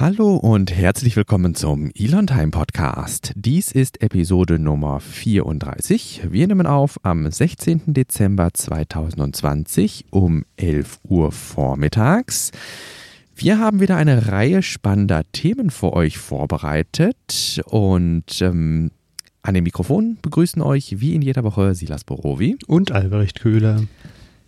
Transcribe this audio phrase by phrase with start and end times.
[0.00, 3.32] Hallo und herzlich willkommen zum Elon Time Podcast.
[3.36, 6.22] Dies ist Episode Nummer 34.
[6.30, 7.82] Wir nehmen auf am 16.
[7.84, 12.50] Dezember 2020 um 11 Uhr vormittags.
[13.36, 18.92] Wir haben wieder eine Reihe spannender Themen für euch vorbereitet und ähm,
[19.42, 23.82] an dem Mikrofon begrüßen euch wie in jeder Woche Silas Borowi und Albrecht Köhler.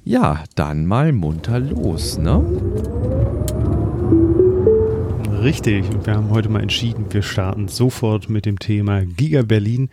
[0.03, 2.43] Ja, dann mal munter los, ne?
[5.43, 9.91] Richtig, und wir haben heute mal entschieden, wir starten sofort mit dem Thema Giga Berlin,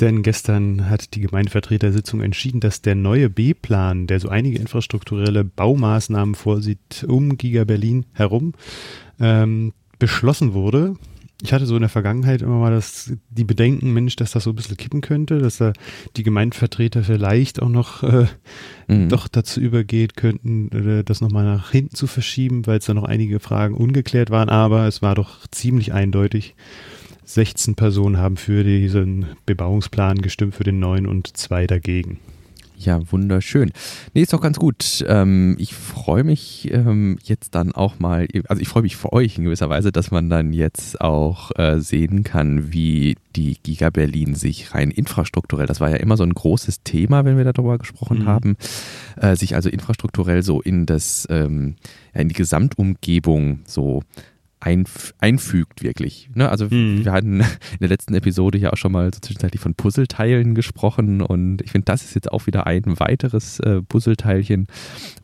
[0.00, 6.34] denn gestern hat die Gemeindevertretersitzung entschieden, dass der neue B-Plan, der so einige infrastrukturelle Baumaßnahmen
[6.34, 8.54] vorsieht, um Giga Berlin herum,
[9.20, 10.94] ähm, beschlossen wurde
[11.42, 14.50] ich hatte so in der Vergangenheit immer mal das, die Bedenken, Mensch, dass das so
[14.50, 15.72] ein bisschen kippen könnte, dass da
[16.16, 18.26] die Gemeindevertreter vielleicht auch noch äh,
[18.88, 19.10] mhm.
[19.10, 23.04] doch dazu übergeht könnten, äh, das nochmal nach hinten zu verschieben, weil es da noch
[23.04, 26.54] einige Fragen ungeklärt waren, aber es war doch ziemlich eindeutig.
[27.24, 32.20] 16 Personen haben für diesen Bebauungsplan gestimmt, für den neuen und zwei dagegen.
[32.78, 33.72] Ja, wunderschön.
[34.12, 35.04] Nee, ist doch ganz gut.
[35.08, 39.38] Ähm, ich freue mich ähm, jetzt dann auch mal, also ich freue mich für euch
[39.38, 44.34] in gewisser Weise, dass man dann jetzt auch äh, sehen kann, wie die Giga Berlin
[44.34, 48.20] sich rein infrastrukturell, das war ja immer so ein großes Thema, wenn wir darüber gesprochen
[48.20, 48.26] mhm.
[48.26, 48.56] haben,
[49.16, 51.76] äh, sich also infrastrukturell so in das, ähm,
[52.12, 54.02] in die Gesamtumgebung so
[54.66, 56.28] einf einfügt, wirklich.
[56.34, 56.48] Ne?
[56.48, 57.04] Also mhm.
[57.04, 61.22] wir hatten in der letzten Episode ja auch schon mal so zwischenzeitlich von Puzzleteilen gesprochen
[61.22, 64.66] und ich finde, das ist jetzt auch wieder ein weiteres äh, Puzzleteilchen,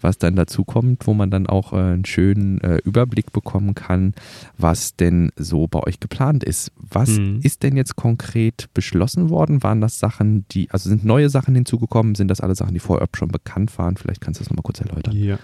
[0.00, 4.14] was dann dazu kommt, wo man dann auch äh, einen schönen äh, Überblick bekommen kann,
[4.56, 6.70] was denn so bei euch geplant ist.
[6.76, 7.40] Was mhm.
[7.42, 9.64] ist denn jetzt konkret beschlossen worden?
[9.64, 12.14] Waren das Sachen, die, also sind neue Sachen hinzugekommen?
[12.14, 13.96] Sind das alle Sachen, die vorher schon bekannt waren?
[13.96, 15.16] Vielleicht kannst du das nochmal kurz erläutern.
[15.16, 15.38] Ja.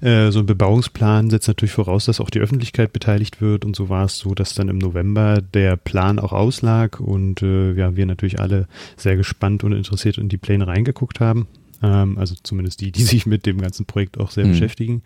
[0.00, 3.88] Äh, so ein Bebauungsplan setzt natürlich voraus, dass auch die Öffentlichkeit beteiligt wird und so
[3.88, 8.06] war es so, dass dann im November der Plan auch auslag und äh, ja, wir
[8.06, 11.46] natürlich alle sehr gespannt und interessiert in die Pläne reingeguckt haben.
[11.82, 14.50] Ähm, also zumindest die, die sich mit dem ganzen Projekt auch sehr mhm.
[14.50, 15.02] beschäftigen.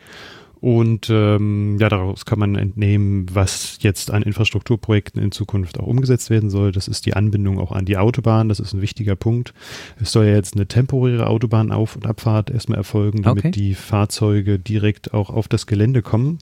[0.63, 6.31] Und ähm, ja, daraus kann man entnehmen, was jetzt an Infrastrukturprojekten in Zukunft auch umgesetzt
[6.31, 6.71] werden soll.
[6.71, 8.49] Das ist die Anbindung auch an die Autobahn.
[8.49, 9.55] Das ist ein wichtiger Punkt.
[10.01, 13.51] Es soll ja jetzt eine temporäre Autobahnauf- und Abfahrt erstmal erfolgen, damit okay.
[13.51, 16.39] die Fahrzeuge direkt auch auf das Gelände kommen.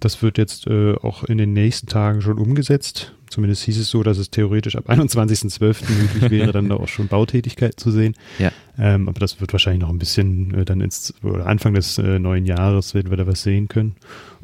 [0.00, 3.14] Das wird jetzt äh, auch in den nächsten Tagen schon umgesetzt.
[3.28, 5.90] Zumindest hieß es so, dass es theoretisch ab 21.12.
[5.90, 8.14] möglich wäre, dann da auch schon Bautätigkeit zu sehen.
[8.38, 8.50] Ja.
[8.78, 12.18] Ähm, aber das wird wahrscheinlich noch ein bisschen äh, dann ins, oder Anfang des äh,
[12.18, 13.94] neuen Jahres werden wir da was sehen können.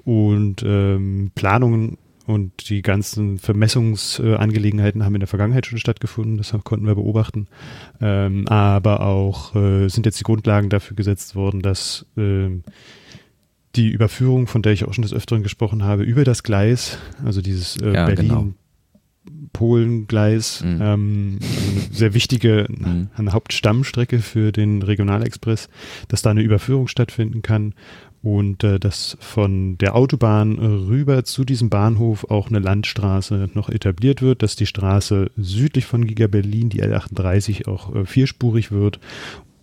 [0.04, 6.86] Und ähm, Planungen und die ganzen Vermessungsangelegenheiten haben in der Vergangenheit schon stattgefunden, das konnten
[6.86, 7.46] wir beobachten.
[8.00, 12.64] Ähm, aber auch äh, sind jetzt die Grundlagen dafür gesetzt worden, dass ähm,
[13.76, 17.40] die Überführung, von der ich auch schon des Öfteren gesprochen habe, über das Gleis, also
[17.42, 18.28] dieses äh, ja, Berlin.
[18.28, 18.48] Genau.
[19.52, 20.78] Polen-Gleis, mhm.
[20.82, 23.08] ähm, also eine sehr wichtige mhm.
[23.16, 25.68] eine Hauptstammstrecke für den Regionalexpress,
[26.08, 27.74] dass da eine Überführung stattfinden kann
[28.22, 34.20] und äh, dass von der Autobahn rüber zu diesem Bahnhof auch eine Landstraße noch etabliert
[34.20, 39.00] wird, dass die Straße südlich von Giga Berlin, die L38, auch äh, vierspurig wird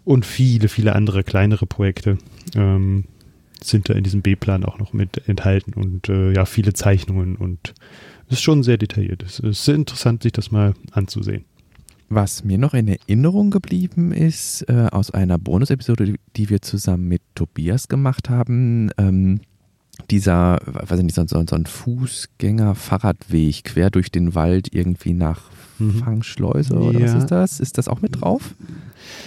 [0.06, 2.18] und viele, viele andere kleinere Projekte.
[2.56, 3.06] Ähm,
[3.63, 7.74] sind da in diesem B-Plan auch noch mit enthalten und äh, ja, viele Zeichnungen und
[8.28, 9.24] es ist schon sehr detailliert.
[9.24, 11.46] Es ist sehr interessant, sich das mal anzusehen.
[12.09, 17.07] Was mir noch in Erinnerung geblieben ist, äh, aus einer Bonus-Episode, die, die, wir zusammen
[17.07, 19.41] mit Tobias gemacht haben, ähm,
[20.09, 25.50] dieser, weiß ich nicht, so, so, so ein Fußgänger-Fahrradweg quer durch den Wald irgendwie nach
[25.79, 26.03] mhm.
[26.03, 27.06] Fangschleuse oder ja.
[27.06, 27.59] was ist das?
[27.59, 28.53] Ist das auch mit drauf?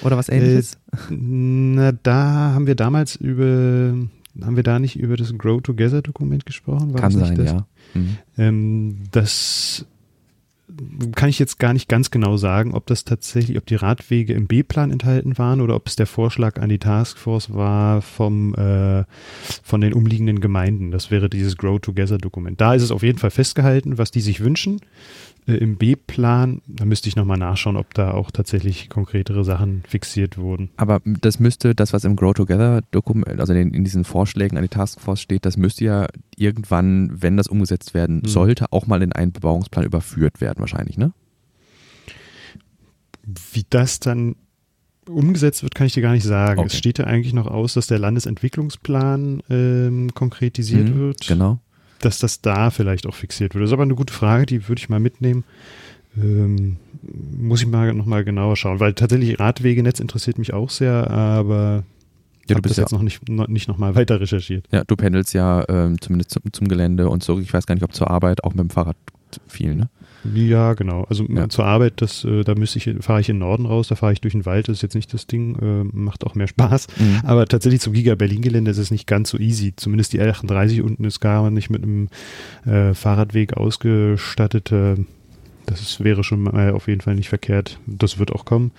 [0.03, 0.75] Oder was ähnliches?
[0.75, 3.95] Äh, na, da haben wir damals über
[4.43, 6.93] haben wir da nicht über das Grow Together Dokument gesprochen?
[6.93, 7.53] War Kann sein, das?
[7.53, 7.67] ja.
[7.95, 8.17] Mhm.
[8.37, 9.87] Ähm, das
[11.15, 14.47] kann ich jetzt gar nicht ganz genau sagen, ob das tatsächlich, ob die Radwege im
[14.47, 19.05] B-Plan enthalten waren oder ob es der Vorschlag an die Taskforce war vom, äh,
[19.63, 20.91] von den umliegenden Gemeinden.
[20.91, 22.61] Das wäre dieses Grow Together Dokument.
[22.61, 24.81] Da ist es auf jeden Fall festgehalten, was die sich wünschen
[25.47, 30.39] äh, im B-Plan, da müsste ich nochmal nachschauen, ob da auch tatsächlich konkretere Sachen fixiert
[30.39, 30.71] wurden.
[30.77, 34.63] Aber das müsste, das, was im Grow Together Dokument, also in, in diesen Vorschlägen an
[34.63, 36.07] die Taskforce steht, das müsste ja
[36.37, 38.29] irgendwann, wenn das umgesetzt werden hm.
[38.29, 41.13] sollte, auch mal in einen Bebauungsplan überführt werden, wahrscheinlich, ne?
[43.53, 44.37] Wie das dann
[45.09, 46.59] umgesetzt wird, kann ich dir gar nicht sagen.
[46.59, 46.69] Okay.
[46.69, 51.27] Es steht ja eigentlich noch aus, dass der Landesentwicklungsplan ähm, konkretisiert mhm, wird.
[51.27, 51.61] Genau
[52.01, 53.63] dass das da vielleicht auch fixiert wird.
[53.63, 55.45] Das ist aber eine gute Frage, die würde ich mal mitnehmen.
[56.17, 56.77] Ähm,
[57.39, 61.85] muss ich mal nochmal genauer schauen, weil tatsächlich Radwegenetz interessiert mich auch sehr, aber
[62.49, 64.67] Ja, du bist jetzt noch nicht, noch nicht nochmal weiter recherchiert.
[64.73, 67.39] Ja, du pendelst ja ähm, zumindest zum, zum, Gelände und so.
[67.39, 68.97] Ich weiß gar nicht, ob zur Arbeit auch mit dem Fahrrad
[69.47, 69.89] viel, ne?
[70.35, 71.05] Ja, genau.
[71.05, 71.49] Also ja.
[71.49, 74.13] zur Arbeit, das, äh, da müsste ich, fahre ich in den Norden raus, da fahre
[74.13, 76.89] ich durch den Wald, das ist jetzt nicht das Ding, äh, macht auch mehr Spaß.
[76.99, 77.21] Mhm.
[77.25, 79.75] Aber tatsächlich zum Giga Berlin-Gelände ist es nicht ganz so easy.
[79.77, 82.09] Zumindest die L38 unten ist gar nicht mit einem
[82.65, 84.73] äh, Fahrradweg ausgestattet.
[84.73, 84.97] Äh,
[85.67, 87.79] das wäre schon mal auf jeden Fall nicht verkehrt.
[87.87, 88.71] Das wird auch kommen.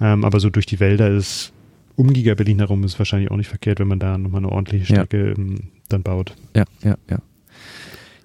[0.00, 1.52] Ähm, aber so durch die Wälder ist
[1.96, 4.86] um Giga Berlin herum ist wahrscheinlich auch nicht verkehrt, wenn man da nochmal eine ordentliche
[4.86, 5.36] Strecke ja.
[5.36, 6.34] ähm, dann baut.
[6.56, 7.18] Ja, ja, ja.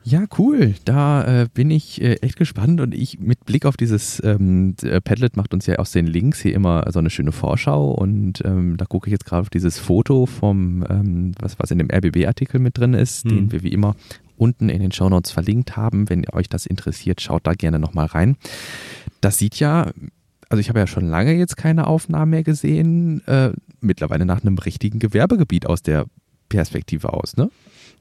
[0.09, 0.73] Ja, cool.
[0.85, 5.01] Da äh, bin ich äh, echt gespannt und ich mit Blick auf dieses ähm, äh,
[5.01, 8.77] Padlet macht uns ja aus den Links hier immer so eine schöne Vorschau und ähm,
[8.77, 12.59] da gucke ich jetzt gerade auf dieses Foto vom, ähm, was, was in dem RBB-Artikel
[12.61, 13.29] mit drin ist, mhm.
[13.31, 13.97] den wir wie immer
[14.37, 16.09] unten in den Shownotes verlinkt haben.
[16.09, 18.37] Wenn euch das interessiert, schaut da gerne nochmal rein.
[19.19, 19.91] Das sieht ja,
[20.47, 23.51] also ich habe ja schon lange jetzt keine Aufnahmen mehr gesehen, äh,
[23.81, 26.05] mittlerweile nach einem richtigen Gewerbegebiet aus der
[26.47, 27.49] Perspektive aus, ne?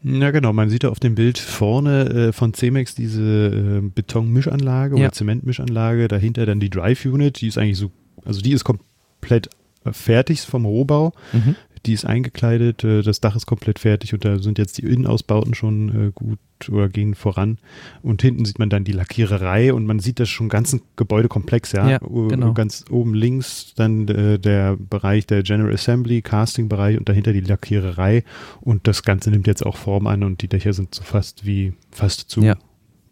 [0.02, 0.52] Ja, genau.
[0.52, 5.06] Man sieht da auf dem Bild vorne äh, von Cemex diese äh, Betonmischanlage ja.
[5.06, 7.90] oder Zementmischanlage, dahinter dann die Drive Unit, die ist eigentlich so,
[8.25, 9.50] also die ist komplett
[9.90, 11.12] fertig vom Rohbau.
[11.32, 14.82] Mhm die ist eingekleidet, äh, das Dach ist komplett fertig und da sind jetzt die
[14.82, 16.38] Innenausbauten schon äh, gut
[16.68, 17.58] oder gehen voran.
[18.02, 21.88] Und hinten sieht man dann die Lackiererei und man sieht das schon ganzen Gebäudekomplex, ja.
[21.88, 22.54] ja genau.
[22.54, 28.24] Ganz oben links dann äh, der Bereich der General Assembly, Casting-Bereich und dahinter die Lackiererei.
[28.60, 31.74] Und das Ganze nimmt jetzt auch Form an und die Dächer sind so fast wie
[31.90, 32.42] fast zu.
[32.42, 32.56] Ja.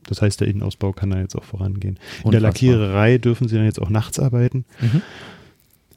[0.06, 1.98] Das heißt, der Innenausbau kann da jetzt auch vorangehen.
[2.24, 4.64] In der Lackiererei dürfen sie dann jetzt auch nachts arbeiten.
[4.80, 5.02] Mhm.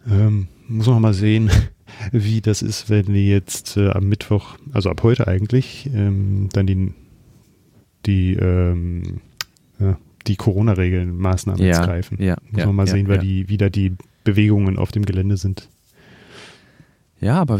[0.10, 1.50] Ähm, muss man mal sehen,
[2.12, 6.68] wie das ist, wenn die jetzt äh, am Mittwoch, also ab heute eigentlich, ähm, dann
[6.68, 6.94] die,
[8.06, 9.22] die, ähm,
[9.80, 9.98] ja,
[10.28, 12.22] die Corona-Regeln, Maßnahmen ja, greifen.
[12.22, 13.94] Ja, Muss man mal sehen, weil die, wie da die
[14.24, 15.70] Bewegungen auf dem Gelände sind.
[17.22, 17.60] Ja, aber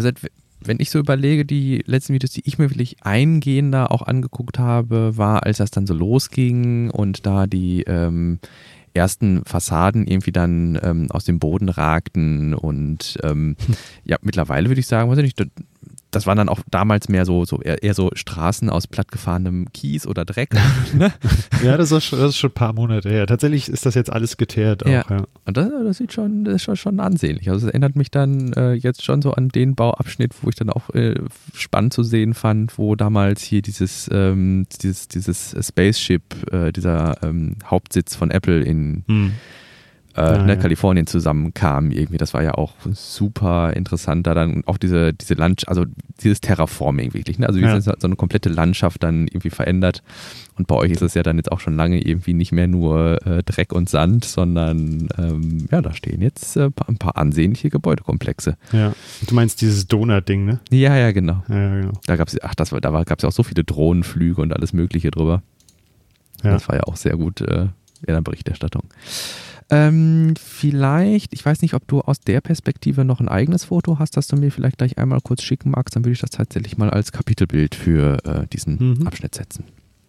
[0.62, 5.18] wenn ich so überlege, die letzten Videos, die ich mir wirklich eingehender auch angeguckt habe,
[5.18, 8.40] war, als das dann so losging und da die ähm,
[8.98, 13.56] ersten Fassaden irgendwie dann ähm, aus dem Boden ragten und ähm,
[14.04, 15.52] ja, mittlerweile würde ich sagen, weiß ich nicht,
[16.12, 20.08] das waren dann auch damals mehr so, so eher, eher so Straßen aus plattgefahrenem Kies
[20.08, 20.56] oder Dreck.
[20.94, 21.12] Ne?
[21.64, 23.28] ja, das ist, schon, das ist schon ein paar Monate her.
[23.28, 25.06] Tatsächlich ist das jetzt alles geteert auch, ja.
[25.10, 25.24] ja.
[25.46, 27.50] Und das, das, sieht schon, das ist schon, schon ansehnlich.
[27.50, 30.70] Also es erinnert mich dann äh, jetzt schon so an den Bauabschnitt, wo ich dann
[30.70, 31.16] auch äh,
[31.54, 37.58] spannend zu sehen fand, wo damals hier dieses, ähm, dieses, dieses Spaceship, äh, dieser ähm,
[37.66, 39.34] Hauptsitz von Apple in hm
[40.18, 40.60] äh, ah, ne, ja.
[40.60, 42.18] Kalifornien zusammenkamen irgendwie.
[42.18, 45.86] Das war ja auch super interessant, da dann auch diese, diese Land, also
[46.22, 47.38] dieses Terraforming wirklich.
[47.38, 47.48] Ne?
[47.48, 47.80] Also wie ja.
[47.80, 50.02] so eine komplette Landschaft dann irgendwie verändert.
[50.58, 53.24] Und bei euch ist es ja dann jetzt auch schon lange irgendwie nicht mehr nur
[53.28, 58.58] äh, Dreck und Sand, sondern ähm, ja, da stehen jetzt äh, ein paar ansehnliche Gebäudekomplexe.
[58.72, 58.94] Ja.
[59.28, 60.60] Du meinst dieses Donut-Ding, ne?
[60.72, 61.44] Ja, ja, genau.
[61.48, 61.94] Ja, genau.
[62.08, 64.52] Da gab es, ach, das war, da gab es ja auch so viele Drohnenflüge und
[64.52, 65.44] alles Mögliche drüber.
[66.44, 66.54] Ja.
[66.54, 67.68] Das war ja auch sehr gut äh,
[68.08, 68.84] in der Berichterstattung.
[69.70, 74.16] Ähm, vielleicht, ich weiß nicht, ob du aus der Perspektive noch ein eigenes Foto hast,
[74.16, 76.90] das du mir vielleicht gleich einmal kurz schicken magst, dann würde ich das tatsächlich mal
[76.90, 79.08] als Kapitelbild für äh, diesen mhm.
[79.08, 79.66] Abschnitt setzen.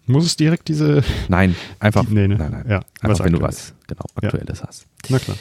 [0.07, 1.03] Muss es direkt diese.
[1.29, 2.07] Nein, einfach.
[2.07, 2.37] Die, nee, ne?
[2.37, 2.65] Nein, nein.
[2.69, 4.67] Ja, einfach, wenn du was genau Aktuelles ja.
[4.67, 4.87] hast.
[5.09, 5.37] Na klar.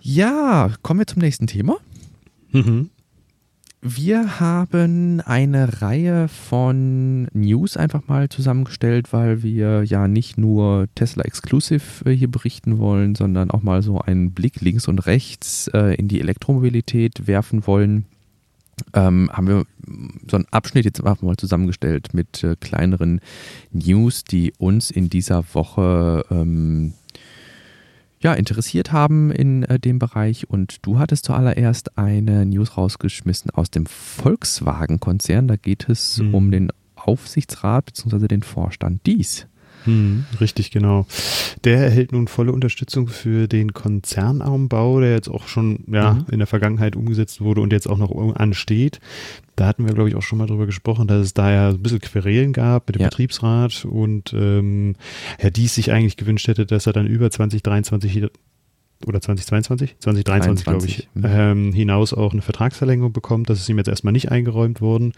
[0.00, 1.78] Ja, kommen wir zum nächsten Thema.
[2.52, 2.90] Mhm.
[3.88, 11.22] Wir haben eine Reihe von News einfach mal zusammengestellt, weil wir ja nicht nur Tesla
[11.22, 15.94] Exclusive äh, hier berichten wollen, sondern auch mal so einen Blick links und rechts äh,
[15.94, 18.06] in die Elektromobilität werfen wollen.
[18.92, 19.64] Ähm, haben wir
[20.28, 23.20] so einen Abschnitt jetzt einfach mal zusammengestellt mit äh, kleineren
[23.70, 26.94] News, die uns in dieser Woche ähm,
[28.20, 30.48] ja, interessiert haben in äh, dem Bereich.
[30.48, 35.48] Und du hattest zuallererst eine News rausgeschmissen aus dem Volkswagen-Konzern.
[35.48, 36.34] Da geht es mhm.
[36.34, 38.28] um den Aufsichtsrat bzw.
[38.28, 39.46] den Vorstand dies.
[39.86, 41.06] Hm, richtig, genau.
[41.64, 46.26] Der erhält nun volle Unterstützung für den Konzernumbau, der jetzt auch schon ja, mhm.
[46.30, 49.00] in der Vergangenheit umgesetzt wurde und jetzt auch noch ansteht.
[49.54, 51.82] Da hatten wir, glaube ich, auch schon mal drüber gesprochen, dass es da ja ein
[51.82, 53.08] bisschen Querelen gab mit dem ja.
[53.08, 54.96] Betriebsrat und ähm,
[55.38, 58.28] Herr Dies sich eigentlich gewünscht hätte, dass er dann über 2023
[59.04, 61.24] oder 2022, 2023 glaube ich, mhm.
[61.26, 63.50] ähm, hinaus auch eine Vertragsverlängerung bekommt.
[63.50, 65.12] Das ist ihm jetzt erstmal nicht eingeräumt worden.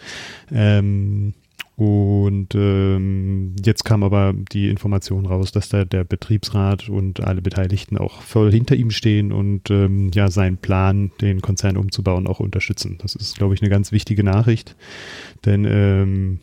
[0.52, 1.34] Ähm,
[1.78, 7.97] und ähm, jetzt kam aber die Information raus, dass da der Betriebsrat und alle Beteiligten
[7.97, 12.99] auch voll hinter ihm stehen und ähm, ja seinen Plan, den Konzern umzubauen, auch unterstützen.
[13.00, 14.75] Das ist, glaube ich, eine ganz wichtige Nachricht,
[15.44, 16.40] denn ähm,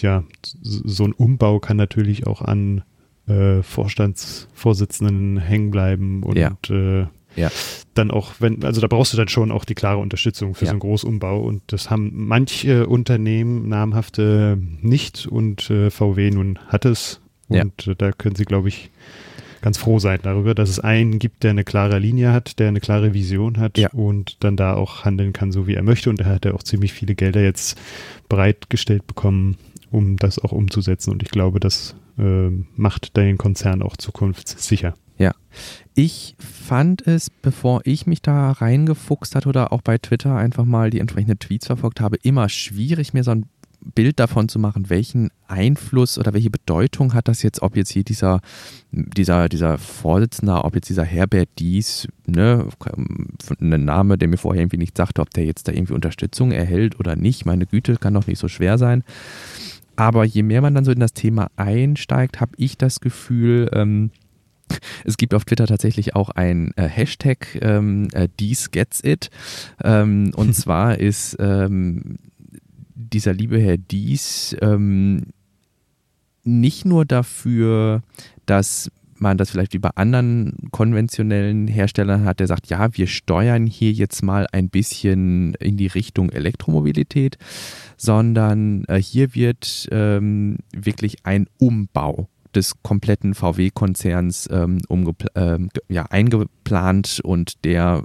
[0.00, 0.24] ja,
[0.62, 2.82] so ein Umbau kann natürlich auch an
[3.28, 6.58] äh, Vorstandsvorsitzenden hängen bleiben und ja.
[6.70, 7.50] äh, ja.
[7.94, 10.70] dann auch, wenn, also da brauchst du dann schon auch die klare Unterstützung für Ja.
[10.70, 16.84] so einen Großumbau und das haben manche Unternehmen, namhafte nicht und äh, VW nun hat
[16.84, 17.62] es Ja.
[17.62, 18.90] und äh, da können sie, glaube ich,
[19.62, 22.80] ganz froh sein darüber, dass es einen gibt, der eine klare Linie hat, der eine
[22.80, 23.88] klare Vision hat Ja.
[23.92, 26.62] und dann da auch handeln kann, so wie er möchte und er hat ja auch
[26.62, 27.78] ziemlich viele Gelder jetzt
[28.28, 29.56] bereitgestellt bekommen,
[29.90, 34.94] um das auch umzusetzen und ich glaube, das äh, macht den Konzern auch zukunftssicher.
[35.94, 40.90] Ich fand es, bevor ich mich da reingefuchst hatte oder auch bei Twitter einfach mal
[40.90, 43.46] die entsprechenden Tweets verfolgt habe, immer schwierig, mir so ein
[43.94, 48.04] Bild davon zu machen, welchen Einfluss oder welche Bedeutung hat das jetzt, ob jetzt hier
[48.04, 48.40] dieser,
[48.90, 52.66] dieser, dieser Vorsitzende, ob jetzt dieser Herbert Dies, ne,
[53.60, 56.98] ein Name, der mir vorher irgendwie nicht sagte, ob der jetzt da irgendwie Unterstützung erhält
[56.98, 57.46] oder nicht.
[57.46, 59.04] Meine Güte, kann doch nicht so schwer sein.
[59.94, 64.10] Aber je mehr man dann so in das Thema einsteigt, habe ich das Gefühl, ähm,
[65.04, 69.30] es gibt auf Twitter tatsächlich auch ein äh, Hashtag, ähm, äh, Dies gets it.
[69.82, 72.16] Ähm, und zwar ist ähm,
[72.94, 75.26] dieser liebe Herr Dies ähm,
[76.44, 78.02] nicht nur dafür,
[78.46, 83.66] dass man das vielleicht wie bei anderen konventionellen Herstellern hat, der sagt, ja, wir steuern
[83.66, 87.38] hier jetzt mal ein bisschen in die Richtung Elektromobilität,
[87.96, 94.80] sondern äh, hier wird ähm, wirklich ein Umbau des kompletten VW-Konzerns ähm,
[95.34, 98.04] ähm, ja, eingeplant und der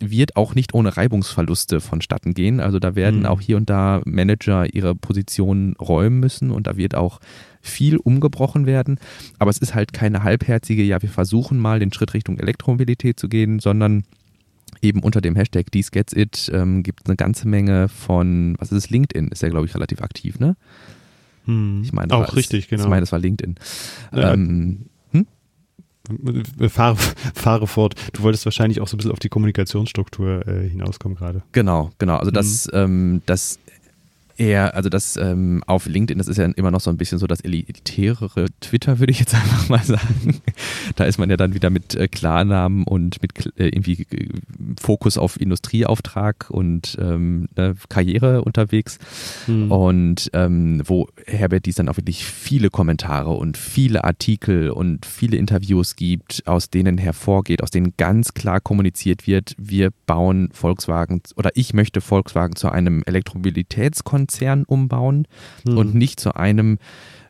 [0.00, 2.60] wird auch nicht ohne Reibungsverluste vonstatten gehen.
[2.60, 3.26] Also da werden Mhm.
[3.26, 7.20] auch hier und da Manager ihre Positionen räumen müssen und da wird auch
[7.62, 8.98] viel umgebrochen werden.
[9.38, 13.28] Aber es ist halt keine halbherzige, ja, wir versuchen mal den Schritt Richtung Elektromobilität zu
[13.28, 14.04] gehen, sondern
[14.82, 18.72] eben unter dem Hashtag Dies Gets It ähm, gibt es eine ganze Menge von, was
[18.72, 20.56] ist es, LinkedIn ist ja, glaube ich, relativ aktiv, ne?
[21.46, 22.84] Ich meine, das auch war, richtig, genau.
[22.84, 23.56] Ich meine, das war LinkedIn.
[24.14, 24.32] Ja.
[24.32, 25.26] Ähm, hm?
[26.68, 26.96] Fahre,
[27.34, 27.94] fahre fort.
[28.12, 31.42] Du wolltest wahrscheinlich auch so ein bisschen auf die Kommunikationsstruktur äh, hinauskommen gerade.
[31.52, 32.16] Genau, genau.
[32.16, 33.58] Also das, ähm, das
[34.36, 37.26] eher, also das ähm, auf LinkedIn, das ist ja immer noch so ein bisschen so
[37.26, 40.40] das elitärere Twitter, würde ich jetzt einfach mal sagen.
[40.96, 44.28] Da ist man ja dann wieder mit äh, Klarnamen und mit äh, irgendwie äh,
[44.80, 48.98] Fokus auf Industrieauftrag und ähm, ne, Karriere unterwegs.
[49.70, 55.36] Und ähm, wo Herbert dies dann auch wirklich viele Kommentare und viele Artikel und viele
[55.36, 61.50] Interviews gibt, aus denen hervorgeht, aus denen ganz klar kommuniziert wird, wir bauen Volkswagen oder
[61.54, 63.02] ich möchte Volkswagen zu einem
[64.24, 65.26] Elektromobilitätskonzern umbauen
[65.66, 65.78] Hm.
[65.78, 66.78] und nicht zu einem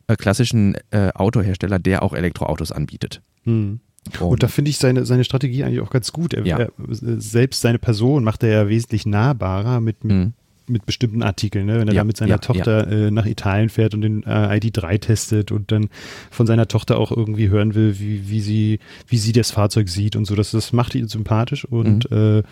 [0.06, 3.22] äh, klassischen äh, Autohersteller, der auch Elektroautos anbietet.
[3.44, 3.80] Hm.
[4.20, 6.34] Und da finde ich seine, seine Strategie eigentlich auch ganz gut.
[6.34, 6.58] Er, Ja.
[6.58, 10.32] er, selbst seine Person macht er ja wesentlich nahbarer mit, mit, Mhm.
[10.66, 11.66] Mit bestimmten Artikeln.
[11.66, 11.78] Ne?
[11.80, 14.28] Wenn er Ja, da mit seiner ja, Tochter äh, nach Italien fährt und den äh,
[14.59, 15.88] ID3 testet und dann
[16.30, 18.78] von seiner Tochter auch irgendwie hören will, wie, wie, sie,
[19.09, 20.35] wie sie das Fahrzeug sieht und so.
[20.35, 22.38] Das, das macht ihn sympathisch und Mhm.
[22.38, 22.42] äh,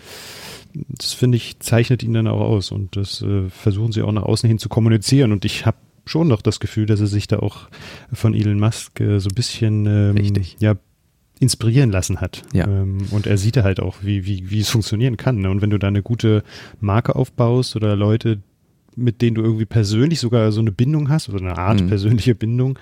[0.73, 2.71] das finde ich, zeichnet ihn dann auch aus.
[2.71, 5.31] Und das äh, versuchen sie auch nach außen hin zu kommunizieren.
[5.31, 7.69] Und ich habe schon noch das Gefühl, dass er sich da auch
[8.11, 10.57] von Elon Musk äh, so ein bisschen ähm, Richtig.
[10.59, 10.75] ja,
[11.43, 12.41] inspirieren lassen hat.
[12.53, 12.67] Ja.
[12.67, 15.37] Ähm, und er sieht halt auch, wie, wie, wie es funktionieren kann.
[15.37, 15.49] Ne?
[15.51, 16.43] Und wenn du da eine gute
[16.79, 18.39] Marke aufbaust oder Leute,
[18.95, 21.87] mit denen du irgendwie persönlich sogar so eine Bindung hast oder eine Art Mhm.
[21.87, 22.77] persönliche Bindung,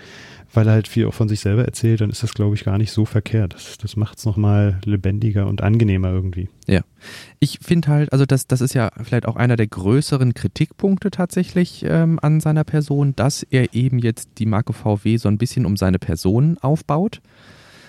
[0.53, 2.77] weil er halt viel auch von sich selber erzählt, dann ist das, glaube ich, gar
[2.77, 3.53] nicht so verkehrt.
[3.53, 6.49] Das, das macht es nochmal lebendiger und angenehmer irgendwie.
[7.39, 11.85] Ich finde halt, also das, das ist ja vielleicht auch einer der größeren Kritikpunkte tatsächlich
[11.87, 15.77] ähm, an seiner Person, dass er eben jetzt die Marke VW so ein bisschen um
[15.77, 17.21] seine Person aufbaut.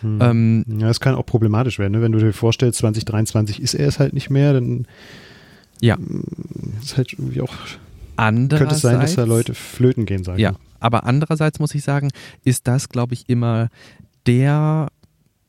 [0.03, 1.93] Ähm, Ja, das kann auch problematisch werden.
[1.93, 2.03] Ne?
[2.03, 4.87] Wenn du dir vorstellst, 2023 ist er es halt nicht mehr, dann
[5.81, 5.99] Ja.
[6.83, 7.55] ist halt irgendwie auch,
[8.17, 12.11] könnte es sein, dass da Leute flöten gehen, sagen Ja, aber andererseits muss ich sagen,
[12.45, 13.69] ist das, glaube ich, immer
[14.27, 14.89] der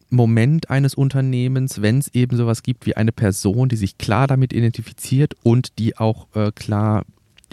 [0.10, 4.54] Moment eines Unternehmens, wenn es eben sowas gibt wie eine Person, die sich klar damit
[4.54, 7.04] identifiziert und die auch äh, klar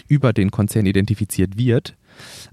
[0.07, 1.95] über den Konzern identifiziert wird,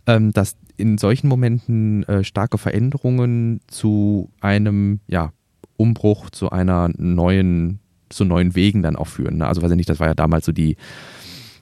[0.07, 5.32] ähm, dass in solchen Momenten äh, starke Veränderungen zu einem ja,
[5.76, 9.38] Umbruch, zu einer neuen, zu neuen Wegen dann auch führen.
[9.38, 9.47] Ne?
[9.47, 10.76] Also weiß ich nicht, das war ja damals so die,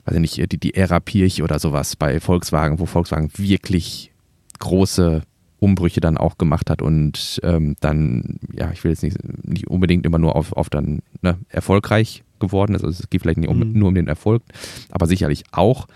[0.05, 4.13] weiß ich nicht, die, die Ära Pirch oder sowas bei Volkswagen, wo Volkswagen wirklich
[4.59, 5.23] große
[5.59, 10.05] Umbrüche dann auch gemacht hat und ähm, dann, ja, ich will jetzt nicht, nicht unbedingt
[10.05, 12.85] immer nur auf, auf dann ne, erfolgreich geworden ist.
[12.85, 13.73] Also es geht vielleicht nicht um, Mhm.
[13.73, 14.43] nur um den Erfolg,
[14.91, 15.89] aber sicherlich auch.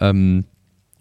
[0.00, 0.44] Ähm,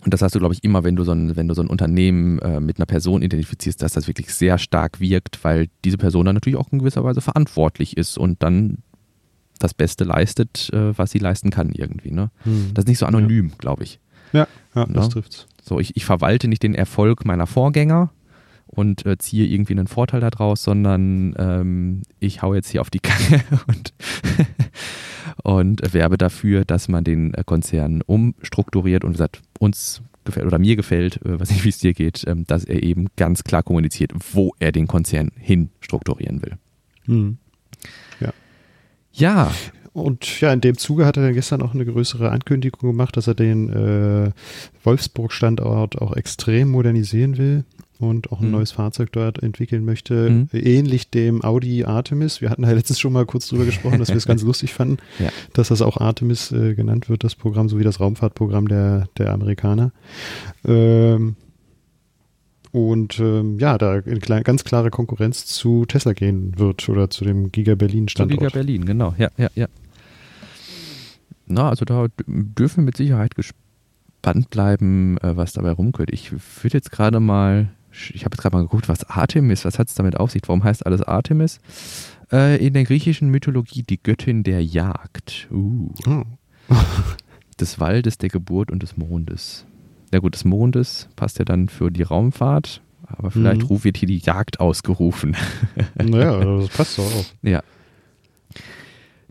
[0.03, 1.67] und das hast du, glaube ich, immer, wenn du so ein, wenn du so ein
[1.67, 6.25] Unternehmen äh, mit einer Person identifizierst, dass das wirklich sehr stark wirkt, weil diese Person
[6.25, 8.79] dann natürlich auch in gewisser Weise verantwortlich ist und dann
[9.59, 12.11] das Beste leistet, äh, was sie leisten kann irgendwie.
[12.11, 12.31] Ne?
[12.43, 12.71] Hm.
[12.73, 13.99] Das ist nicht so anonym, glaube ich.
[14.33, 15.11] Ja, ja, das Ja.
[15.11, 15.47] trifft's.
[15.63, 18.09] So, ich, ich verwalte nicht den Erfolg meiner Vorgänger
[18.71, 22.99] und äh, ziehe irgendwie einen Vorteil daraus, sondern ähm, ich hau jetzt hier auf die
[22.99, 23.93] Kacke und,
[25.43, 30.75] und werbe dafür, dass man den äh, Konzern umstrukturiert und sagt, uns gefällt oder mir
[30.75, 34.11] gefällt, äh, weiß nicht, wie es dir geht, ähm, dass er eben ganz klar kommuniziert,
[34.33, 36.57] wo er den Konzern hin strukturieren will.
[37.05, 37.37] Hm.
[38.19, 38.33] Ja.
[39.11, 39.51] Ja.
[39.93, 43.27] Und ja, in dem Zuge hat er dann gestern auch eine größere Ankündigung gemacht, dass
[43.27, 44.31] er den äh,
[44.85, 47.65] Wolfsburg-Standort auch extrem modernisieren will
[48.01, 48.51] und auch ein mhm.
[48.51, 50.49] neues Fahrzeug dort entwickeln möchte, mhm.
[50.53, 52.41] ähnlich dem Audi Artemis.
[52.41, 54.97] Wir hatten ja letztens schon mal kurz drüber gesprochen, dass wir es ganz lustig fanden,
[55.19, 55.29] ja.
[55.53, 59.91] dass das auch Artemis äh, genannt wird, das Programm, sowie das Raumfahrtprogramm der, der Amerikaner.
[60.65, 61.35] Ähm,
[62.71, 67.51] und ähm, ja, da in ganz klare Konkurrenz zu Tesla gehen wird oder zu dem
[67.51, 68.39] Giga Berlin Standort.
[68.39, 69.67] Zu Giga Berlin, genau, ja, ja, ja.
[71.47, 76.11] Na, also da dürfen wir mit Sicherheit gespannt bleiben, äh, was dabei rumkommt.
[76.11, 79.89] Ich würde jetzt gerade mal ich habe jetzt gerade mal geguckt, was Artemis, was hat
[79.89, 80.41] es damit auf sich?
[80.47, 81.59] Warum heißt alles Artemis?
[82.31, 85.47] Äh, in der griechischen Mythologie die Göttin der Jagd.
[85.51, 85.91] Uh.
[86.07, 86.23] Oh.
[87.59, 89.65] des Waldes, der Geburt und des Mondes.
[90.11, 93.83] Na gut, des Mondes passt ja dann für die Raumfahrt, aber vielleicht mhm.
[93.83, 95.35] wird hier die Jagd ausgerufen.
[95.95, 97.25] naja, das passt doch auch.
[97.41, 97.61] Ja.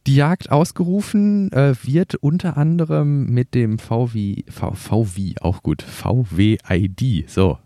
[0.06, 7.28] Die Jagd ausgerufen äh, wird unter anderem mit dem VW, v, VW, auch gut, VWID,
[7.28, 7.58] so,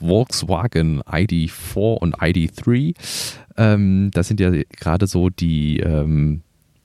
[0.00, 2.94] Volkswagen ID4 und ID3.
[3.56, 6.42] Ähm, das sind ja gerade so die, ähm,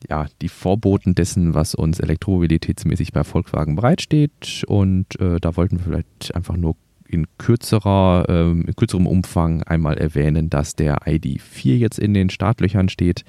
[0.09, 4.63] ja, die Vorboten dessen, was uns elektromobilitätsmäßig bei Volkswagen bereitsteht.
[4.67, 6.75] Und äh, da wollten wir vielleicht einfach nur
[7.07, 12.89] in kürzerer, ähm, in kürzerem Umfang einmal erwähnen, dass der ID4 jetzt in den Startlöchern
[12.89, 13.23] steht.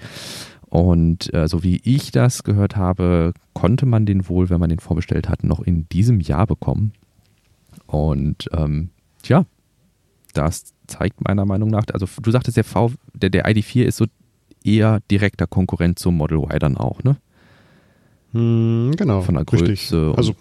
[0.75, 4.81] Und äh, so wie ich das gehört habe, konnte man den wohl, wenn man den
[4.81, 6.93] vorbestellt hat, noch in diesem Jahr bekommen.
[7.87, 8.91] Und ähm,
[9.23, 9.47] tja,
[10.35, 14.07] das zeigt meiner Meinung nach, also du sagtest, der, v, der, der ID4 ist so
[14.63, 17.17] eher direkter Konkurrent zum Model Y dann auch, ne?
[18.33, 19.23] Hm, genau.
[19.23, 19.67] Von der Größe.
[19.67, 19.93] Richtig.
[19.93, 20.35] Also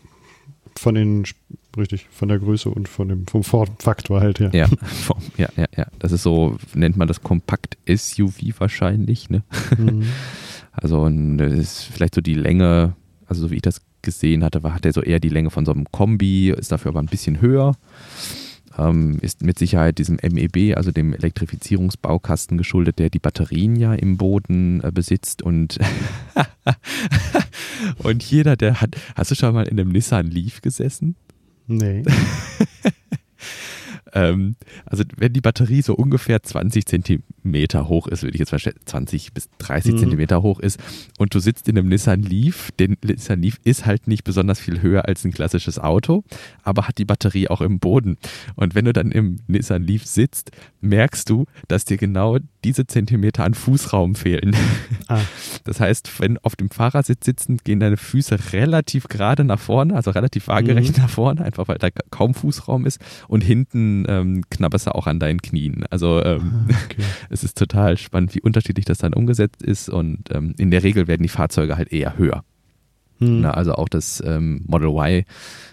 [0.76, 1.24] von den,
[1.78, 4.50] richtig, von der Größe und von dem, vom Formfaktor halt, ja.
[4.54, 4.68] Ja,
[5.38, 5.86] ja, ja, ja.
[6.00, 9.44] Das ist so, nennt man das Kompakt-SUV wahrscheinlich, ne?
[9.78, 10.04] Mhm.
[10.76, 12.96] Also das ist vielleicht so die Länge,
[13.28, 15.68] also so wie ich das gesehen hatte, war, hat er so eher die Länge von
[15.68, 17.76] so einem Kombi, ist dafür aber ein bisschen höher
[18.78, 24.18] ähm, ist mit Sicherheit diesem MEB, also dem Elektrifizierungsbaukasten geschuldet, der die Batterien ja im
[24.18, 25.80] Boden äh, besitzt und
[28.00, 31.16] und jeder, der hat, hast du schon mal in einem Nissan Leaf gesessen?
[31.68, 32.04] Nee.
[34.14, 34.56] Ähm,
[34.86, 39.34] also wenn die Batterie so ungefähr 20 Zentimeter hoch ist, würde ich jetzt mal 20
[39.34, 39.98] bis 30 mhm.
[40.00, 40.80] Zentimeter hoch ist
[41.18, 44.82] und du sitzt in einem Nissan Leaf, der Nissan Leaf ist halt nicht besonders viel
[44.82, 46.24] höher als ein klassisches Auto,
[46.64, 48.18] aber hat die Batterie auch im Boden.
[48.56, 50.52] Und wenn du dann im Nissan Leaf sitzt,
[50.82, 54.56] merkst du, dass dir genau diese Zentimeter an Fußraum fehlen.
[55.08, 55.20] Ah.
[55.66, 60.12] Das heißt, wenn auf dem Fahrersitz sitzen, gehen deine Füße relativ gerade nach vorne, also
[60.12, 61.04] relativ waagerecht mhm.
[61.04, 65.20] nach vorne, einfach weil da kaum Fußraum ist und hinten ähm, knabberst du auch an
[65.20, 65.86] deinen Knien.
[65.90, 67.04] Also ähm, ah, okay.
[67.34, 71.08] es ist total spannend, wie unterschiedlich das dann umgesetzt ist und ähm, in der Regel
[71.08, 72.44] werden die Fahrzeuge halt eher höher.
[73.20, 73.42] Hm.
[73.42, 75.24] Na, also auch das ähm, Model Y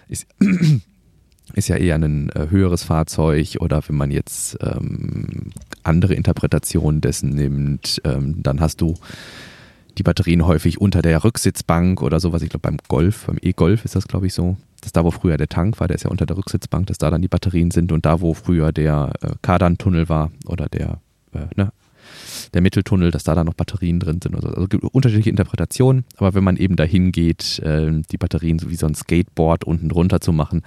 [0.07, 0.27] ist,
[1.53, 5.51] ist ja eher ein äh, höheres Fahrzeug oder wenn man jetzt ähm,
[5.83, 8.95] andere Interpretationen dessen nimmt, ähm, dann hast du
[9.97, 12.41] die Batterien häufig unter der Rücksitzbank oder sowas.
[12.41, 15.37] Ich glaube beim Golf, beim E-Golf ist das glaube ich so dass da, wo früher
[15.37, 17.91] der Tank war, der ist ja unter der Rücksitzbank, dass da dann die Batterien sind
[17.91, 20.99] und da, wo früher der äh, Kardan-Tunnel war oder der,
[21.33, 21.71] äh, ne,
[22.53, 24.35] der Mitteltunnel, dass da dann noch Batterien drin sind.
[24.35, 28.69] Also, also gibt unterschiedliche Interpretationen, aber wenn man eben dahin geht, äh, die Batterien so
[28.69, 30.63] wie so ein Skateboard unten drunter zu machen,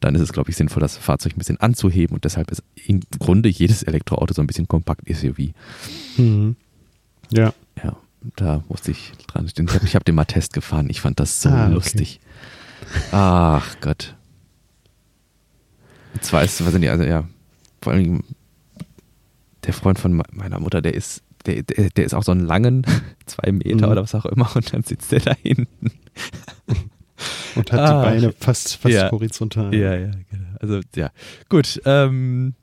[0.00, 3.00] dann ist es, glaube ich, sinnvoll, das Fahrzeug ein bisschen anzuheben und deshalb ist im
[3.18, 5.52] Grunde jedes Elektroauto so ein bisschen kompakt SUV.
[6.16, 6.56] Mhm.
[7.30, 7.52] Ja.
[7.82, 7.96] Ja,
[8.36, 9.46] da musste ich dran.
[9.46, 10.88] Ich habe hab den mal Test gefahren.
[10.90, 11.74] Ich fand das so ah, okay.
[11.74, 12.20] lustig.
[13.12, 14.14] Ach Gott.
[16.30, 17.28] Weißt du, was sind die, also ja,
[17.80, 18.22] vor allem
[19.64, 22.84] der Freund von meiner Mutter, der ist, der, der, der ist auch so einen langen,
[23.26, 23.92] zwei Meter mhm.
[23.92, 25.90] oder was auch immer, und dann sitzt der da hinten.
[27.54, 29.74] Und hat ah, die Beine fast, fast ja, horizontal.
[29.74, 30.48] Ja, ja, genau.
[30.60, 31.10] Also, ja.
[31.48, 32.54] Gut, ähm,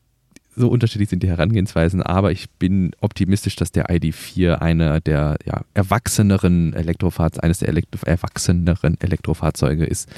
[0.58, 5.62] so unterschiedlich sind die Herangehensweisen, aber ich bin optimistisch, dass der ID4 einer der ja,
[5.76, 10.10] erwachseneren Elektrofahrzeuge, eines der Elektro erwachseneren Elektrofahrzeuge ist,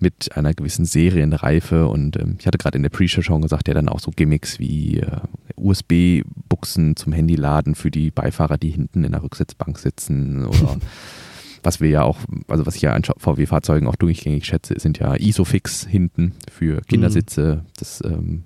[0.00, 1.86] mit einer gewissen Serienreife.
[1.86, 4.58] Und ähm, ich hatte gerade in der Pre-Show schon gesagt, der dann auch so Gimmicks
[4.58, 5.20] wie äh,
[5.56, 10.78] USB-Buchsen zum Handyladen für die Beifahrer, die hinten in der Rücksitzbank sitzen oder
[11.62, 12.18] was wir ja auch,
[12.48, 17.62] also was ich ja an VW-Fahrzeugen auch durchgängig schätze, sind ja Isofix hinten für Kindersitze.
[17.62, 17.68] Mhm.
[17.78, 18.44] Das ähm,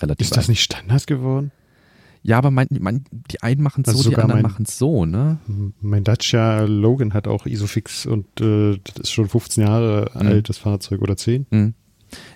[0.00, 0.26] relativ.
[0.26, 1.50] Ist das nicht Standard geworden?
[2.22, 5.04] Ja, aber mein, mein, die einen machen es Also so, die anderen machen es so,
[5.06, 5.38] ne?
[5.80, 10.26] Mein Dacia Logan hat auch Isofix und äh, das ist schon 15 Jahre Mhm.
[10.26, 11.46] alt, das Fahrzeug oder 10.
[11.50, 11.74] Mhm.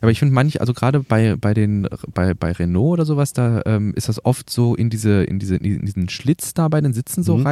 [0.01, 3.63] Aber ich finde manch, also gerade bei, bei den, bei, bei Renault oder sowas, da
[3.67, 6.93] ähm, ist das oft so in diese, in diese, in diesen Schlitz da bei den
[6.93, 7.47] Sitzen so Mhm.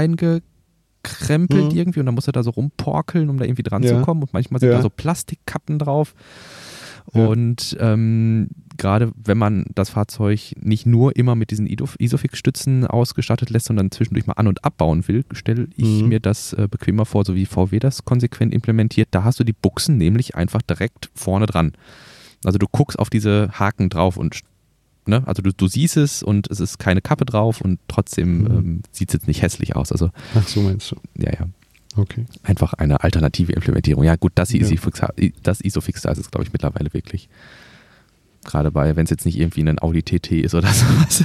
[1.02, 1.78] reingekrempelt Mhm.
[1.78, 3.96] irgendwie und dann muss er da so rumporkeln, um da irgendwie dran Ja.
[3.98, 4.76] zu kommen und manchmal sind Ja.
[4.76, 6.14] da so Plastikkappen drauf.
[7.14, 7.26] Ja.
[7.26, 13.66] Und ähm, gerade wenn man das Fahrzeug nicht nur immer mit diesen Isofix-Stützen ausgestattet lässt,
[13.66, 16.08] sondern zwischendurch mal an- und abbauen will, stelle ich Mhm.
[16.08, 19.08] mir das äh, bequemer vor, so wie VW das konsequent implementiert.
[19.10, 21.72] Da hast du die Buchsen nämlich einfach direkt vorne dran.
[22.44, 24.40] Also du guckst auf diese Haken drauf und
[25.06, 28.46] ne, also du, du siehst es und es ist keine Kappe drauf und trotzdem Mhm.
[28.46, 29.90] ähm, sieht es jetzt nicht hässlich aus.
[29.92, 30.96] Also Ach so meinst du.
[31.18, 31.46] ja, ja.
[31.96, 32.26] Okay.
[32.42, 34.04] Einfach eine alternative Implementierung.
[34.04, 34.60] Ja, gut, das, Ja.
[34.60, 35.00] Isofix,
[35.42, 37.28] das Isofix da ist es, glaube ich, mittlerweile wirklich.
[38.44, 41.24] Gerade bei, wenn es jetzt nicht irgendwie ein Audi TT ist oder sowas.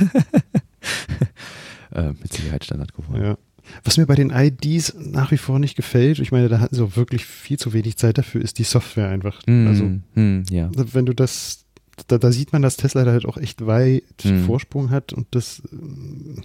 [1.93, 3.23] äh, mit Sicherheit Standard geworden.
[3.23, 3.37] Ja.
[3.83, 6.83] Was mir bei den IDs nach wie vor nicht gefällt, ich meine, da hatten sie
[6.83, 9.41] auch wirklich viel zu wenig Zeit dafür, ist die Software einfach.
[9.47, 9.83] Mm, Also,
[10.15, 10.69] mm, ja.
[10.75, 11.63] wenn du das,
[12.07, 14.45] da, da sieht man, dass Tesla da halt auch echt weit Mhm.
[14.45, 16.41] Vorsprung hat und das äh,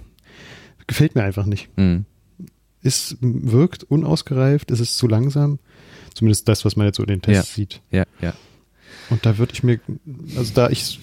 [0.86, 1.68] gefällt mir einfach nicht.
[1.76, 1.98] Mm,
[2.82, 5.58] Es wirkt unausgereift, es ist zu langsam.
[6.14, 7.80] Zumindest das, was man jetzt so in den Tests sieht.
[7.90, 8.34] ja, ja.
[9.10, 9.80] Und da würde ich mir,
[10.36, 11.00] also da ich,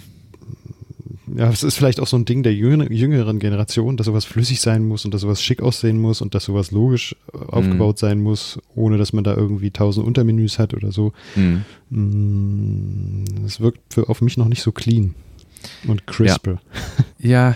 [1.36, 4.88] ja, es ist vielleicht auch so ein Ding der jüngeren, Generation, dass sowas flüssig sein
[4.88, 8.60] muss und dass sowas schick aussehen muss und dass sowas logisch äh, aufgebaut sein muss,
[8.76, 11.14] ohne dass man da irgendwie tausend Untermenüs hat oder so.
[11.36, 11.62] Mm.
[11.90, 15.16] Mm, Es wirkt für, auf mich noch nicht so clean
[15.88, 16.48] und crisp.
[17.20, 17.56] Ja,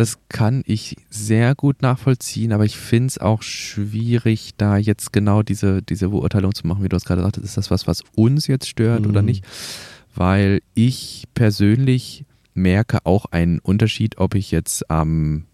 [0.00, 5.42] das kann ich sehr gut nachvollziehen, aber ich finde es auch schwierig, da jetzt genau
[5.42, 7.44] diese, diese Beurteilung zu machen, wie du es gerade sagtest.
[7.44, 9.26] Ist das was, was uns jetzt stört oder Mhm.
[9.26, 9.44] nicht?
[10.14, 15.44] Weil ich persönlich merke auch einen Unterschied, ob ich jetzt am,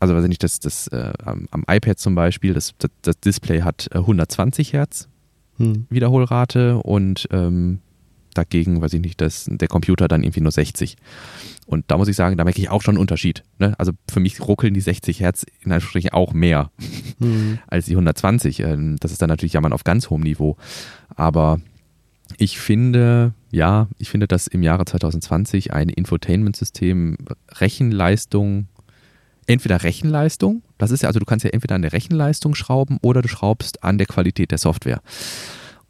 [0.00, 3.20] also weiß ich nicht, das, das, äh, am, am iPad zum Beispiel, das, das, das
[3.20, 5.08] Display hat äh, 120 Hertz
[5.58, 5.86] Hm.
[5.90, 7.78] Wiederholrate und ähm,
[8.36, 10.96] dagegen, weiß ich nicht, dass der Computer dann irgendwie nur 60.
[11.66, 13.42] Und da muss ich sagen, da merke ich auch schon einen Unterschied.
[13.58, 13.74] Ne?
[13.78, 16.70] Also für mich ruckeln die 60 Hertz in Anführungsstrichen auch mehr
[17.18, 17.58] Hm.
[17.66, 18.60] als die 120.
[18.60, 20.56] Ähm, Das ist dann natürlich Jammern auf ganz hohem Niveau.
[21.14, 21.60] Aber
[22.38, 27.16] ich finde, ja, ich finde, dass im Jahre 2020 ein Infotainment-System
[27.52, 28.68] Rechenleistung,
[29.46, 33.22] entweder Rechenleistung, das ist ja, also du kannst ja entweder an der Rechenleistung schrauben oder
[33.22, 35.00] du schraubst an der Qualität der Software.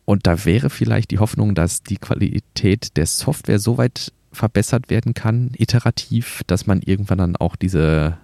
[0.06, 5.12] Und da wäre vielleicht die Hoffnung, dass die Qualität der Software so weit verbessert werden
[5.14, 8.16] kann, iterativ, dass man irgendwann dann auch diese,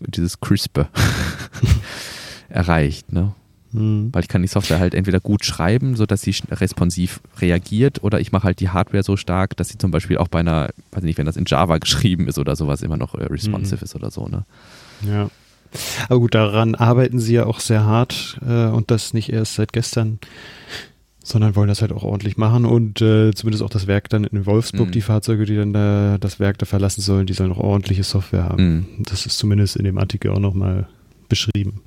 [0.00, 0.88] dieses Crispe
[2.48, 3.12] erreicht.
[3.12, 3.32] Ne?
[3.72, 4.10] Hm.
[4.12, 8.32] Weil ich kann die Software halt entweder gut schreiben, sodass sie responsiv reagiert, oder ich
[8.32, 11.18] mache halt die Hardware so stark, dass sie zum Beispiel auch bei einer, weiß nicht,
[11.18, 13.84] wenn das in Java geschrieben ist oder sowas, immer noch äh, responsive Mhm.
[13.84, 14.26] ist oder so.
[14.26, 14.44] Ne?
[15.02, 15.30] Ja.
[16.08, 19.72] Aber gut, daran arbeiten sie ja auch sehr hart äh, und das nicht erst seit
[19.72, 20.20] gestern,
[21.24, 24.46] sondern wollen das halt auch ordentlich machen und äh, zumindest auch das Werk dann in
[24.46, 24.92] Wolfsburg, Mhm.
[24.92, 28.44] die Fahrzeuge, die dann da das Werk da verlassen sollen, die sollen auch ordentliche Software
[28.44, 28.64] haben.
[28.64, 28.86] Mhm.
[29.06, 30.86] Das ist zumindest in dem Artikel auch nochmal
[31.28, 31.80] beschrieben.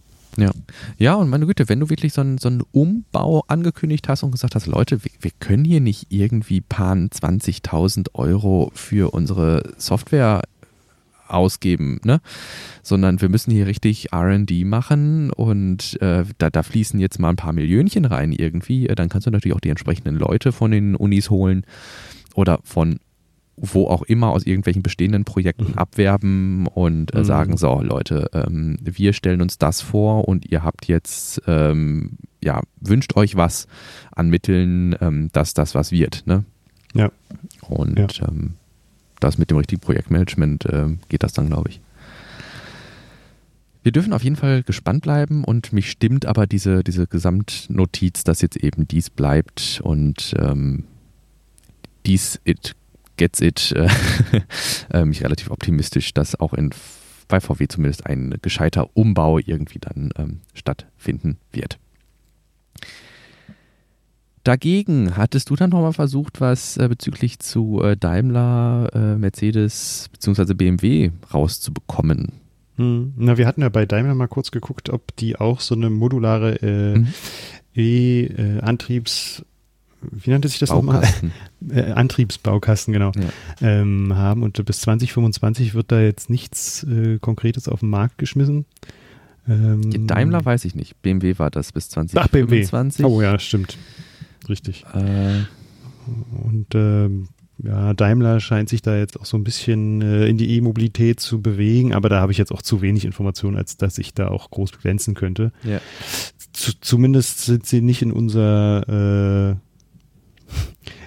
[0.99, 4.29] Ja, und meine Güte, wenn du wirklich so einen, so einen Umbau angekündigt hast und
[4.31, 10.41] gesagt hast, Leute, wir, wir können hier nicht irgendwie paar 20.000 Euro für unsere Software
[11.27, 12.19] ausgeben, ne?
[12.83, 17.35] sondern wir müssen hier richtig R&D machen und äh, da, da fließen jetzt mal ein
[17.35, 20.95] paar Millionchen rein irgendwie, äh, dann kannst du natürlich auch die entsprechenden Leute von den
[20.95, 21.65] Unis holen
[22.35, 22.99] oder von
[23.59, 25.77] wo auch immer aus irgendwelchen bestehenden Projekten Mhm.
[25.79, 27.23] abwerben und äh, Mhm.
[27.23, 32.61] sagen, so Leute, ähm, wir stellen uns das vor und ihr habt jetzt, ähm, ja,
[32.79, 33.67] wünscht euch was
[34.15, 36.27] an Mitteln, ähm, dass das was wird.
[36.27, 36.45] Ne?
[36.93, 37.09] Ja.
[37.67, 38.27] Und Ja.
[39.19, 41.81] Das mit dem richtigen Projektmanagement ähm, geht das dann, glaube ich.
[43.83, 48.41] Wir dürfen auf jeden Fall gespannt bleiben und mich stimmt aber diese, diese Gesamtnotiz, dass
[48.41, 50.83] jetzt eben dies bleibt und ähm,
[52.05, 52.75] dies it
[53.15, 53.87] gets it, äh,
[54.93, 56.71] äh, mich relativ optimistisch, dass auch in,
[57.27, 61.79] bei VW zumindest ein gescheiter Umbau irgendwie dann ähm, stattfinden wird.
[64.47, 70.53] Dagegen hattest du dann nochmal versucht, was äh, bezüglich zu äh, Daimler, äh, Mercedes bzw.
[70.53, 72.31] BMW rauszubekommen.
[72.77, 73.13] Hm.
[73.17, 76.61] Na, wir hatten ja bei Daimler mal kurz geguckt, ob die auch so eine modulare
[76.61, 77.07] äh, Mhm.
[77.75, 79.43] E-Antriebs,
[80.01, 81.03] wie nannte sich das nochmal?
[81.69, 83.11] Äh, Antriebsbaukasten, genau.
[83.15, 83.29] Ja.
[83.67, 88.65] ähm, haben und bis 2025 wird da jetzt nichts äh, Konkretes auf den Markt geschmissen.
[89.49, 91.01] Ähm, Daimler weiß ich nicht.
[91.01, 92.63] BMW war das bis Ach, BMW.
[92.63, 93.05] 2025.
[93.05, 93.75] Oh ja, stimmt.
[94.49, 94.85] Richtig.
[94.93, 95.43] Äh,
[96.43, 97.29] Und ähm,
[97.63, 101.41] ja, Daimler scheint sich da jetzt auch so ein bisschen äh, in die E-Mobilität zu
[101.41, 104.51] bewegen, aber da habe ich jetzt auch zu wenig Informationen, als dass ich da auch
[104.51, 105.51] groß glänzen könnte.
[105.63, 105.79] Ja.
[106.53, 109.55] Z zumindest sind sie nicht in unser äh,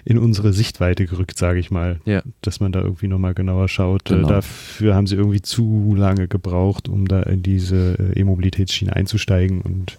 [0.04, 2.00] in unsere Sichtweite gerückt, sage ich mal.
[2.04, 2.22] Ja.
[2.42, 4.10] Dass man da irgendwie nochmal genauer schaut.
[4.10, 4.28] Äh, Genau.
[4.28, 9.98] Dafür haben sie irgendwie zu lange gebraucht, um da in diese äh, E-Mobilitätsschiene einzusteigen und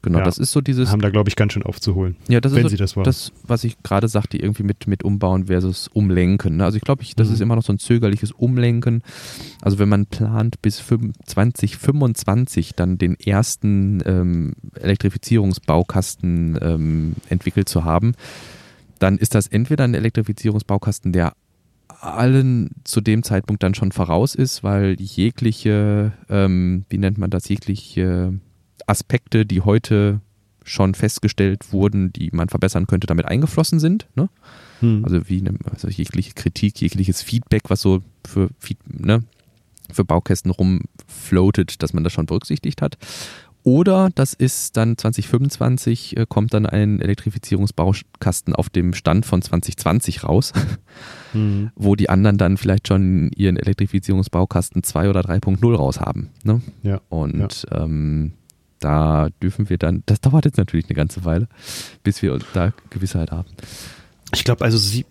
[0.00, 0.24] Genau, Ja.
[0.24, 2.62] das ist so dieses, haben da, glaube ich, ganz schön aufzuholen, ja, das ist wenn
[2.62, 6.56] so sie das das, was ich gerade sagte, irgendwie mit, mit Umbauen versus Umlenken.
[6.56, 6.64] ne?
[6.64, 7.34] Also ich glaube, ich, das Mhm.
[7.34, 9.02] ist immer noch so ein zögerliches Umlenken.
[9.60, 17.84] Also wenn man plant, bis fünf- 2025 dann den ersten ähm, Elektrifizierungsbaukasten ähm, entwickelt zu
[17.84, 18.12] haben,
[18.98, 21.32] dann ist das entweder ein Elektrifizierungsbaukasten, der
[22.00, 27.48] allen zu dem Zeitpunkt dann schon voraus ist, weil jegliche, ähm, wie nennt man das,
[27.48, 28.38] jegliche
[28.88, 30.20] Aspekte, die heute
[30.64, 34.06] schon festgestellt wurden, die man verbessern könnte, damit eingeflossen sind.
[34.14, 34.28] Ne?
[34.80, 35.04] Hm.
[35.04, 38.50] Also wie eine, also jegliche Kritik, jegliches Feedback, was so für,
[38.86, 39.24] ne,
[39.90, 42.98] für Baukästen rumfloatet, dass man das schon berücksichtigt hat.
[43.64, 50.24] Oder das ist dann 2025, äh, kommt dann ein Elektrifizierungsbaukasten auf dem Stand von 2020
[50.24, 50.52] raus,
[51.32, 51.70] Hm.
[51.74, 56.30] wo die anderen dann vielleicht schon ihren Elektrifizierungsbaukasten 2 oder 3.0 raus haben.
[56.44, 56.62] Ne?
[56.82, 57.00] Ja.
[57.10, 58.32] Und Ähm,
[58.80, 61.48] da dürfen wir dann, das dauert jetzt natürlich eine ganze Weile,
[62.02, 63.48] bis wir da Gewissheit haben.
[64.34, 65.06] Ich glaube, also sie,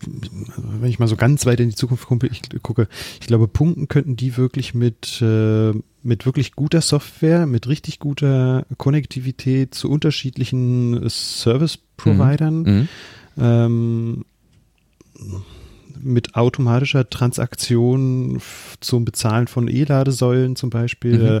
[0.56, 2.86] wenn ich mal so ganz weit in die Zukunft gucke, ich, gucke,
[3.20, 5.72] ich glaube, punkten könnten die wirklich mit, äh,
[6.04, 12.88] mit wirklich guter Software, mit richtig guter Konnektivität zu unterschiedlichen Service-Providern, Mhm.
[13.38, 14.24] ähm,
[16.00, 18.40] mit automatischer Transaktion
[18.78, 21.40] zum Bezahlen von E-Ladesäulen zum Beispiel.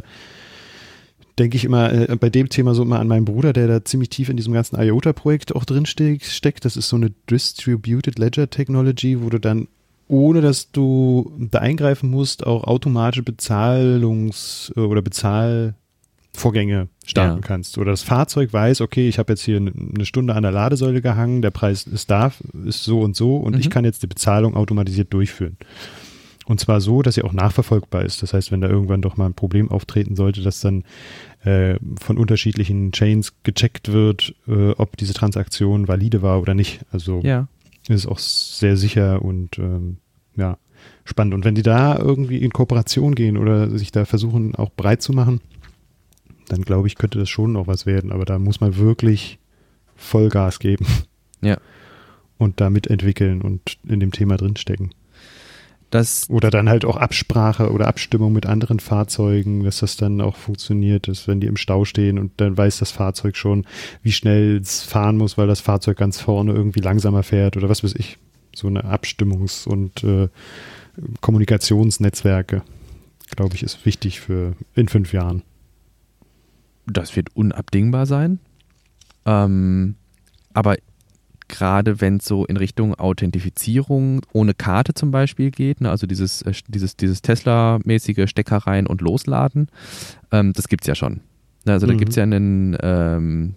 [1.38, 4.10] Denke ich immer äh, bei dem Thema so immer an meinen Bruder, der da ziemlich
[4.10, 6.64] tief in diesem ganzen IOTA-Projekt auch drin ste steckt.
[6.64, 9.68] Das ist so eine Distributed Ledger Technology, wo du dann
[10.10, 17.46] ohne dass du da eingreifen musst, auch automatische Bezahlungs- äh, oder Bezahlvorgänge starten Ja.
[17.46, 17.78] kannst.
[17.78, 21.02] Oder das Fahrzeug weiß, okay, ich habe jetzt hier eine- eine Stunde an der Ladesäule
[21.02, 22.32] gehangen, der Preis ist da,
[22.66, 23.60] ist so und so und Mhm.
[23.60, 25.56] ich kann jetzt die Bezahlung automatisiert durchführen.
[26.48, 28.22] Und zwar so, dass sie auch nachverfolgbar ist.
[28.22, 30.82] Das heißt, wenn da irgendwann doch mal ein Problem auftreten sollte, dass dann
[31.44, 36.80] äh, von unterschiedlichen Chains gecheckt wird, äh, ob diese Transaktion valide war oder nicht.
[36.90, 37.48] Also Ja.
[37.88, 39.98] ist auch sehr sicher und ähm,
[40.36, 40.56] ja,
[41.04, 41.34] spannend.
[41.34, 45.12] Und wenn die da irgendwie in Kooperation gehen oder sich da versuchen, auch breit zu
[45.12, 45.42] machen,
[46.48, 48.10] dann glaube ich, könnte das schon noch was werden.
[48.10, 49.38] Aber da muss man wirklich
[49.96, 50.86] Vollgas geben.
[51.42, 51.58] Ja.
[52.38, 54.92] Und da mitentwickeln und in dem Thema drinstecken.
[55.90, 60.36] Das, Oder dann halt auch Absprache oder Abstimmung mit anderen Fahrzeugen, dass das dann auch
[60.36, 63.66] funktioniert, dass wenn die im Stau stehen und dann weiß das Fahrzeug schon,
[64.02, 67.82] wie schnell es fahren muss, weil das Fahrzeug ganz vorne irgendwie langsamer fährt oder was
[67.82, 68.18] weiß ich.
[68.54, 70.28] So eine Abstimmungs- und äh,
[71.22, 72.62] Kommunikationsnetzwerke,
[73.34, 75.42] glaube ich, ist wichtig für in fünf Jahren.
[76.86, 78.40] das wird unabdingbar sein.
[79.24, 79.96] Ähm,
[80.52, 80.76] aber
[81.48, 86.42] gerade wenn es so in Richtung Authentifizierung ohne Karte zum Beispiel geht, ne, also dieses,
[86.42, 89.68] äh, dieses, dieses Tesla-mäßige Stecker rein und losladen,
[90.30, 91.20] ähm, das gibt es ja schon.
[91.64, 91.98] Ne, Also da Mhm.
[91.98, 93.54] gibt es ja einen, ähm,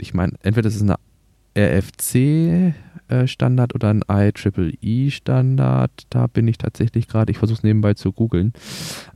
[0.00, 0.96] ich meine, entweder das ist eine
[1.56, 5.90] RFC-Standard oder ein IEEE-Standard.
[6.10, 8.52] Da bin ich tatsächlich gerade, ich versuche es nebenbei zu googeln,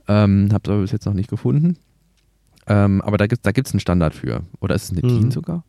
[0.07, 1.77] ähm, habe es aber bis jetzt noch nicht gefunden.
[2.67, 4.41] Ähm, aber da gibt es da gibt's einen Standard für.
[4.59, 5.07] Oder ist es eine Mhm.
[5.21, 5.63] DIN sogar?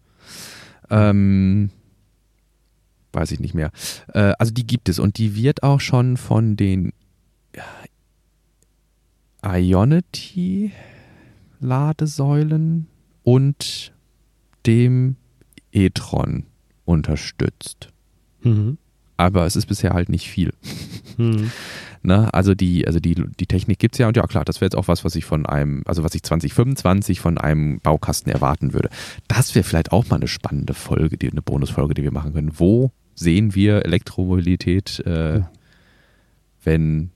[0.91, 1.71] Ähm,
[3.13, 3.71] weiß ich nicht mehr.
[4.13, 6.93] Äh, also die gibt es und die wird auch schon von den
[9.43, 10.73] Ionity
[11.61, 12.87] Ladesäulen
[13.23, 13.93] und
[14.67, 15.17] dem
[15.73, 16.45] e-tron
[16.85, 17.89] unterstützt.
[18.43, 18.79] Mhm.
[19.17, 20.53] Aber es ist bisher halt nicht viel.
[21.17, 21.51] Mhm.
[22.03, 22.33] Ne?
[22.33, 24.77] Also die, also die, die Technik gibt es ja und ja klar, das wäre jetzt
[24.77, 28.89] auch was, was ich von einem, also was ich 2025 von einem Baukasten erwarten würde.
[29.29, 32.53] Das wäre vielleicht auch mal eine spannende Folge, die, eine Bonusfolge, die wir machen können.
[32.59, 32.91] Wo
[33.21, 35.51] sehen wir Elektromobilität, äh, Ja.
[36.65, 37.11] wenn,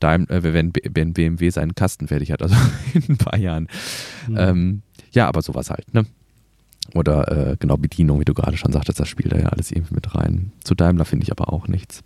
[0.00, 2.54] Daim, äh, wenn, wenn BMW seinen Kasten fertig hat, also
[2.94, 3.68] in ein paar Jahren.
[4.28, 4.36] Mhm.
[4.38, 6.04] Ähm, ja, aber sowas halt, ne?
[6.94, 9.94] Oder äh, genau Bedienung, wie du gerade schon sagtest, das spielt da ja alles irgendwie
[9.94, 10.50] mit rein.
[10.64, 12.02] Zu Daimler finde ich aber auch nichts.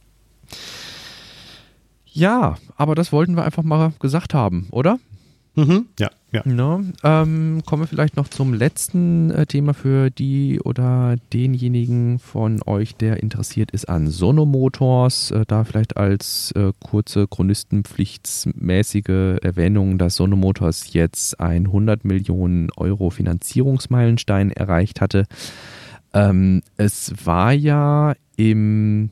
[2.13, 4.99] Ja, aber das wollten wir einfach mal gesagt haben, oder?
[5.57, 5.87] Mhm.
[6.01, 6.43] Ja, ja.
[6.45, 6.93] Ne?
[7.05, 12.97] Ähm, kommen wir vielleicht noch zum letzten äh, Thema für die oder denjenigen von euch,
[12.97, 15.31] der interessiert ist an Sonomotors.
[15.31, 23.11] Äh, da vielleicht als äh, kurze chronistenpflichtsmäßige Erwähnung, dass Sonomotors jetzt ein 100 Millionen Euro
[23.11, 25.27] Finanzierungsmeilenstein erreicht hatte.
[26.13, 29.11] Ähm, es war ja im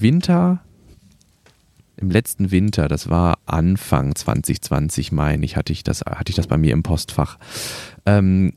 [0.00, 0.62] Winter,
[2.02, 6.46] im letzten Winter, das war Anfang 2020, meine ich, hatte ich das, hatte ich das
[6.46, 7.38] bei mir im Postfach,
[8.04, 8.52] ähm,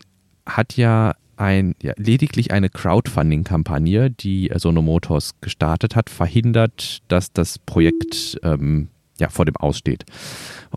[0.46, 7.60] hat ja ein, ja, lediglich eine Crowdfunding-Kampagne, die Sono Motors gestartet hat, verhindert, dass das
[7.60, 10.06] Projekt ähm, ja, vor dem Aussteht.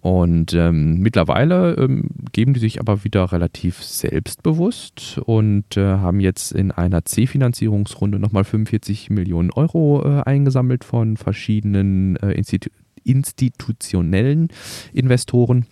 [0.01, 6.53] Und ähm, mittlerweile ähm, geben die sich aber wieder relativ selbstbewusst und äh, haben jetzt
[6.53, 12.71] in einer C-Finanzierungsrunde nochmal 45 Millionen Euro äh, eingesammelt von verschiedenen äh, Institu
[13.05, 14.49] institutionellen
[14.93, 15.65] Investoren.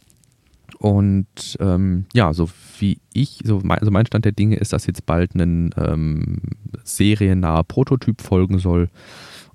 [0.79, 2.49] Und ähm, ja, so
[2.79, 6.39] wie ich, so mein, also mein Stand der Dinge ist, dass jetzt bald ein ähm,
[6.83, 8.89] seriennaher Prototyp folgen soll.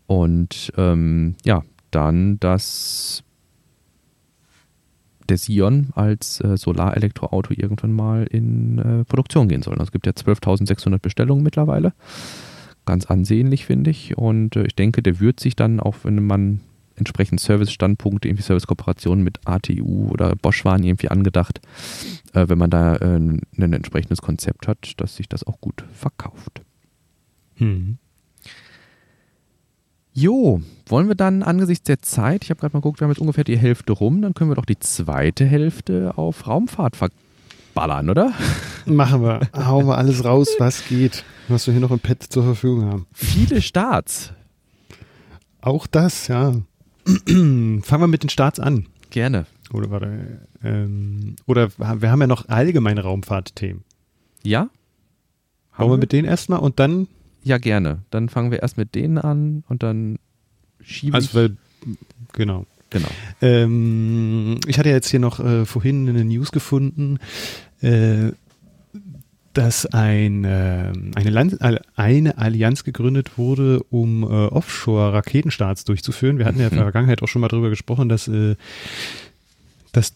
[0.05, 3.23] Und ähm, ja, dann, dass
[5.29, 9.73] der Sion als äh, Solarelektroauto irgendwann mal in äh, Produktion gehen soll.
[9.73, 11.93] Also es gibt ja 12.600 Bestellungen mittlerweile.
[12.85, 14.17] Ganz ansehnlich, finde ich.
[14.17, 16.61] Und äh, ich denke, der wird sich dann, auch wenn man
[16.95, 21.61] entsprechend Service-Standpunkte, irgendwie Service-Kooperationen mit ATU oder Bosch waren irgendwie angedacht,
[22.33, 26.61] äh, wenn man da äh, ein entsprechendes Konzept hat, dass sich das auch gut verkauft.
[27.55, 27.97] Hm.
[30.13, 33.21] Jo, wollen wir dann angesichts der Zeit, ich habe gerade mal geguckt, wir haben jetzt
[33.21, 38.33] ungefähr die Hälfte rum, dann können wir doch die zweite Hälfte auf Raumfahrt verballern, oder?
[38.85, 39.47] Machen wir.
[39.55, 43.07] Hauen wir alles raus, was geht, was wir hier noch im Pad zur Verfügung haben.
[43.13, 44.33] Viele Starts.
[45.61, 46.55] Auch das, ja.
[47.05, 48.87] Fangen wir mit den Starts an.
[49.11, 49.45] Gerne.
[49.71, 53.85] Oder, warte, ähm, oder wir haben ja noch allgemeine Raumfahrtthemen.
[54.43, 54.69] Ja?
[55.71, 57.07] Haben wir mit denen erstmal und dann
[57.43, 57.99] ja, gerne.
[58.09, 60.19] Dann fangen wir erst mit denen an und dann
[60.81, 61.57] schieben also, weil,
[62.33, 62.65] genau.
[62.91, 63.07] Genau.
[63.41, 67.19] Ähm, ich hatte jetzt hier noch äh, vorhin eine News gefunden,
[67.79, 68.31] äh,
[69.53, 71.59] dass ein, äh, eine, Land
[71.95, 76.37] eine Allianz gegründet wurde, um äh, Offshore-Raketenstarts durchzuführen.
[76.37, 76.85] Wir hatten ja in der mhm.
[76.85, 78.55] Vergangenheit auch schon mal darüber gesprochen, dass, äh,
[79.93, 80.13] dass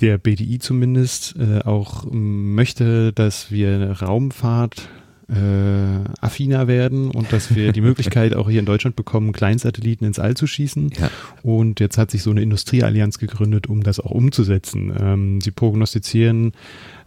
[0.00, 4.88] der BDI zumindest äh, auch möchte, dass wir Raumfahrt
[5.30, 10.18] äh, affiner werden und dass wir die Möglichkeit auch hier in Deutschland bekommen, Kleinsatelliten ins
[10.18, 10.90] All zu schießen.
[10.98, 11.10] Ja.
[11.42, 14.92] Und jetzt hat sich so eine Industrieallianz gegründet, um das auch umzusetzen.
[14.98, 16.52] Ähm, sie prognostizieren,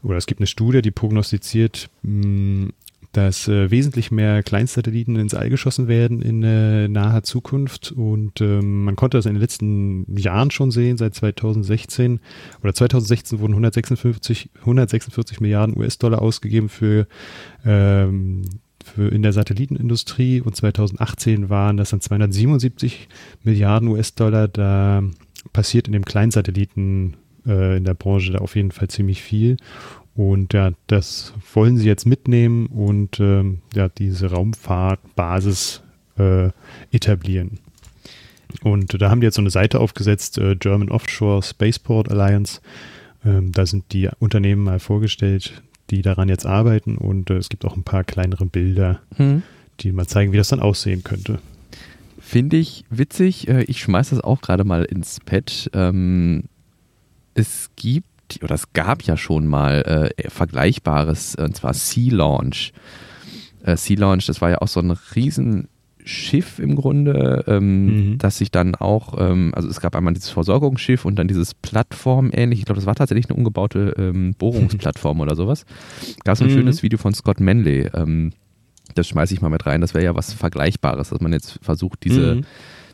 [0.04, 2.70] oder es gibt eine Studie, die prognostiziert, mh,
[3.14, 7.92] dass äh, wesentlich mehr Kleinstsatelliten ins All geschossen werden in äh, naher Zukunft.
[7.92, 12.20] Und ähm, man konnte das in den letzten Jahren schon sehen, seit 2016
[12.64, 17.08] oder 2016 wurden 156, 146 Milliarden US-Dollar ausgegeben für,
[17.64, 18.42] ähm,
[18.84, 23.10] für in der Satellitenindustrie und 2018 waren das dann 277
[23.44, 24.48] Milliarden US-Dollar.
[24.48, 25.04] Da
[25.54, 29.58] passiert in dem Kleinsatelliten äh, in der Branche da auf jeden Fall ziemlich viel.
[30.16, 35.82] Und ja, das wollen sie jetzt mitnehmen und ähm, ja, diese Raumfahrtbasis
[36.18, 36.50] äh,
[36.92, 37.60] etablieren.
[38.62, 42.62] Und da haben die jetzt so eine Seite aufgesetzt, äh, German Offshore Spaceport Alliance.
[43.26, 47.66] Ähm, da sind die Unternehmen mal vorgestellt, die daran jetzt arbeiten und äh, es gibt
[47.66, 49.42] auch ein paar kleinere Bilder, hm.
[49.80, 51.40] die mal zeigen, wie das dann aussehen könnte.
[52.20, 53.48] Finde ich witzig.
[53.48, 55.70] Äh, ich schmeiße das auch gerade mal ins Pad.
[55.74, 56.44] Ähm,
[57.34, 58.08] es gibt
[58.42, 62.74] oder es gab ja schon mal äh, Vergleichbares, und zwar Sea Launch.
[63.64, 68.18] Äh, sea Launch, das war ja auch so ein Riesenschiff im Grunde, ähm, mhm.
[68.18, 72.32] das sich dann auch, ähm, also es gab einmal dieses Versorgungsschiff und dann dieses Plattform
[72.34, 75.66] ähnlich, ich glaube, das war tatsächlich eine umgebaute ähm, Bohrungsplattform oder sowas.
[76.24, 76.54] Gab es ein mhm.
[76.54, 77.90] schönes Video von Scott Manley.
[77.94, 78.32] Ähm,
[78.96, 79.82] das schmeiße ich mal mit rein.
[79.82, 82.46] Das wäre ja was Vergleichbares, dass man jetzt versucht, diese, mhm.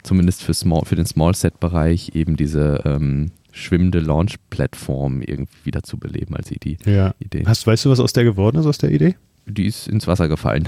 [0.04, 6.36] zumindest für, Small, für den Small-Set-Bereich, eben diese ähm, schwimmende Launch-Plattform irgendwie wieder zu beleben
[6.36, 6.78] als Idee.
[6.86, 7.14] Ja.
[7.20, 7.44] Idee.
[7.46, 9.16] Hast, weißt du, was aus der geworden ist, aus der Idee?
[9.52, 10.68] Die ist ins Wasser gefallen.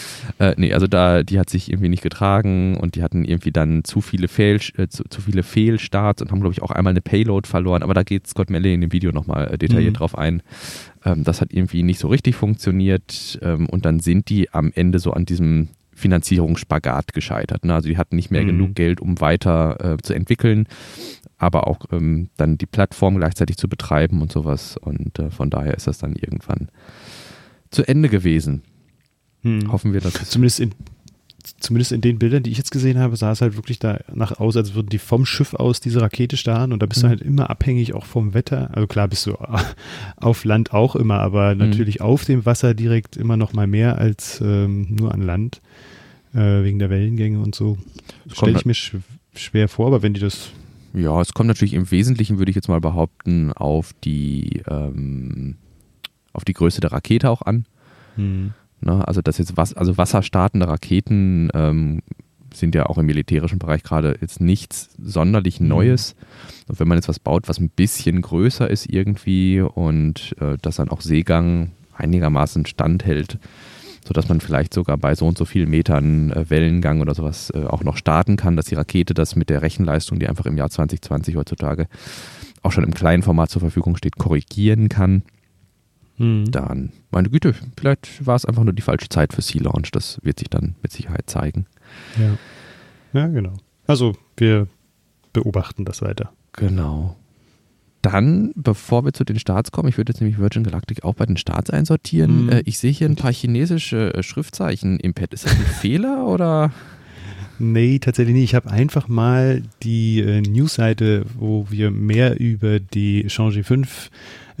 [0.38, 3.82] äh, nee, also da, die hat sich irgendwie nicht getragen und die hatten irgendwie dann
[3.84, 7.00] zu viele, Fehl, äh, zu, zu, viele Fehlstarts und haben, glaube ich, auch einmal eine
[7.00, 7.82] Payload verloren.
[7.82, 9.98] Aber da geht Scott Melley in dem Video nochmal äh, detailliert mhm.
[9.98, 10.42] drauf ein.
[11.04, 15.00] Ähm, das hat irgendwie nicht so richtig funktioniert ähm, und dann sind die am Ende
[15.00, 15.68] so an diesem
[16.00, 17.64] Finanzierungsspagat gescheitert.
[17.64, 17.74] Ne?
[17.74, 18.48] Also die hatten nicht mehr mhm.
[18.48, 20.66] genug Geld, um weiter äh, zu entwickeln,
[21.38, 24.76] aber auch ähm, dann die Plattform gleichzeitig zu betreiben und sowas.
[24.76, 26.70] Und äh, von daher ist das dann irgendwann
[27.70, 28.62] zu Ende gewesen.
[29.42, 29.70] Mhm.
[29.70, 30.74] Hoffen wir, dass es zumindest in
[31.60, 34.56] zumindest in den Bildern, die ich jetzt gesehen habe, sah es halt wirklich danach aus,
[34.56, 37.02] als würden die vom Schiff aus diese Rakete starten und da bist mhm.
[37.02, 38.70] du halt immer abhängig auch vom Wetter.
[38.72, 39.36] Also klar bist du
[40.16, 41.60] auf Land auch immer, aber mhm.
[41.60, 45.60] natürlich auf dem Wasser direkt immer noch mal mehr als ähm, nur an Land
[46.34, 47.78] äh, wegen der Wellengänge und so.
[48.32, 48.96] Stelle ich mir sch
[49.34, 50.50] schwer vor, aber wenn die das.
[50.92, 55.56] Ja, es kommt natürlich im Wesentlichen, würde ich jetzt mal behaupten, auf die, ähm,
[56.32, 57.64] auf die Größe der Rakete auch an.
[58.16, 58.54] Mhm.
[58.80, 59.06] Ne?
[59.06, 62.02] Also das jetzt was, also wasserstartende Raketen ähm,
[62.54, 65.68] sind ja auch im militärischen Bereich gerade jetzt nichts sonderlich mhm.
[65.68, 66.14] Neues.
[66.68, 70.76] Und wenn man jetzt was baut, was ein bisschen größer ist irgendwie und äh, das
[70.76, 73.38] dann auch Seegang einigermaßen standhält,
[74.04, 77.64] sodass man vielleicht sogar bei so und so vielen Metern äh, Wellengang oder sowas äh,
[77.64, 80.70] auch noch starten kann, dass die Rakete das mit der Rechenleistung, die einfach im Jahr
[80.70, 81.86] 2020 heutzutage
[82.62, 85.22] auch schon im kleinen Format zur Verfügung steht, korrigieren kann.
[86.20, 86.50] Mhm.
[86.50, 89.90] Dann, meine Güte, vielleicht war es einfach nur die falsche Zeit für Sea Launch.
[89.90, 91.66] Das wird sich dann mit Sicherheit zeigen.
[92.18, 93.54] Ja, ja genau.
[93.86, 94.68] Also wir
[95.32, 96.32] beobachten das weiter.
[96.52, 97.16] Genau.
[98.02, 101.26] Dann, bevor wir zu den Starts kommen, ich würde jetzt nämlich Virgin Galactic auch bei
[101.26, 102.44] den Starts einsortieren.
[102.44, 102.48] Mhm.
[102.50, 105.32] Äh, ich sehe hier ein paar chinesische äh, Schriftzeichen im Pad.
[105.32, 106.70] Ist das ein Fehler oder?
[107.58, 108.44] Nee, tatsächlich nicht.
[108.44, 114.10] Ich habe einfach mal die äh, Newsseite, wo wir mehr über die Changi 5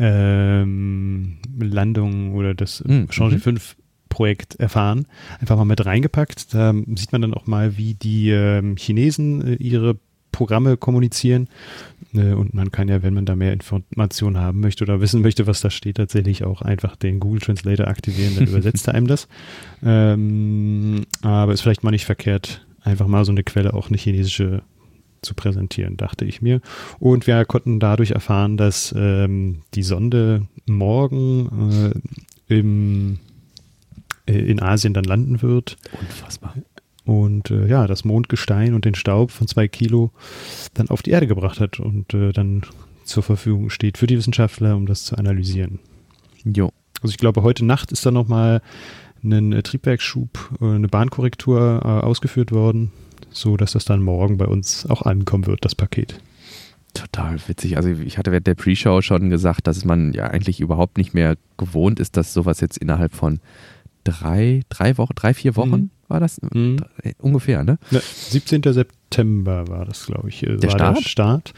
[0.00, 3.08] ähm, Landung oder das mhm.
[3.08, 3.76] Changi 5
[4.08, 5.06] Projekt erfahren,
[5.40, 6.52] einfach mal mit reingepackt.
[6.52, 9.96] Da sieht man dann auch mal, wie die ähm, Chinesen äh, ihre
[10.32, 11.48] Programme kommunizieren.
[12.14, 15.46] Äh, und man kann ja, wenn man da mehr Informationen haben möchte oder wissen möchte,
[15.46, 19.28] was da steht, tatsächlich auch einfach den Google Translator aktivieren, dann übersetzt er einem das.
[19.82, 24.62] Ähm, aber ist vielleicht mal nicht verkehrt, einfach mal so eine Quelle auch eine chinesische
[25.22, 26.60] zu präsentieren, dachte ich mir.
[26.98, 31.92] Und wir konnten dadurch erfahren, dass ähm, die Sonde morgen
[32.48, 33.18] äh, im,
[34.26, 35.76] äh, in Asien dann landen wird.
[36.00, 36.54] Unfassbar
[37.10, 40.12] und äh, ja, das Mondgestein und den Staub von zwei Kilo
[40.74, 42.62] dann auf die Erde gebracht hat und äh, dann
[43.04, 45.80] zur Verfügung steht für die Wissenschaftler, um das zu analysieren.
[46.44, 46.70] Jo.
[47.02, 48.62] Also ich glaube, heute Nacht ist da nochmal
[49.24, 52.92] ein äh, Triebwerksschub, äh, eine Bahnkorrektur ausgeführt worden,
[53.30, 56.20] so dass das dann morgen bei uns auch ankommen wird, das Paket.
[56.94, 57.76] Total witzig.
[57.76, 61.36] Also ich hatte während der Pre-Show schon gesagt, dass man ja eigentlich überhaupt nicht mehr
[61.56, 63.38] gewohnt ist, dass sowas jetzt innerhalb von
[64.02, 66.78] drei, drei Wochen, drei, vier Wochen mhm war das mhm.
[67.18, 67.78] ungefähr, ne?
[67.90, 68.62] Ja, 17.
[68.64, 70.42] September war das, glaube ich.
[70.42, 70.98] Äh, der Start?
[70.98, 71.54] Der Start.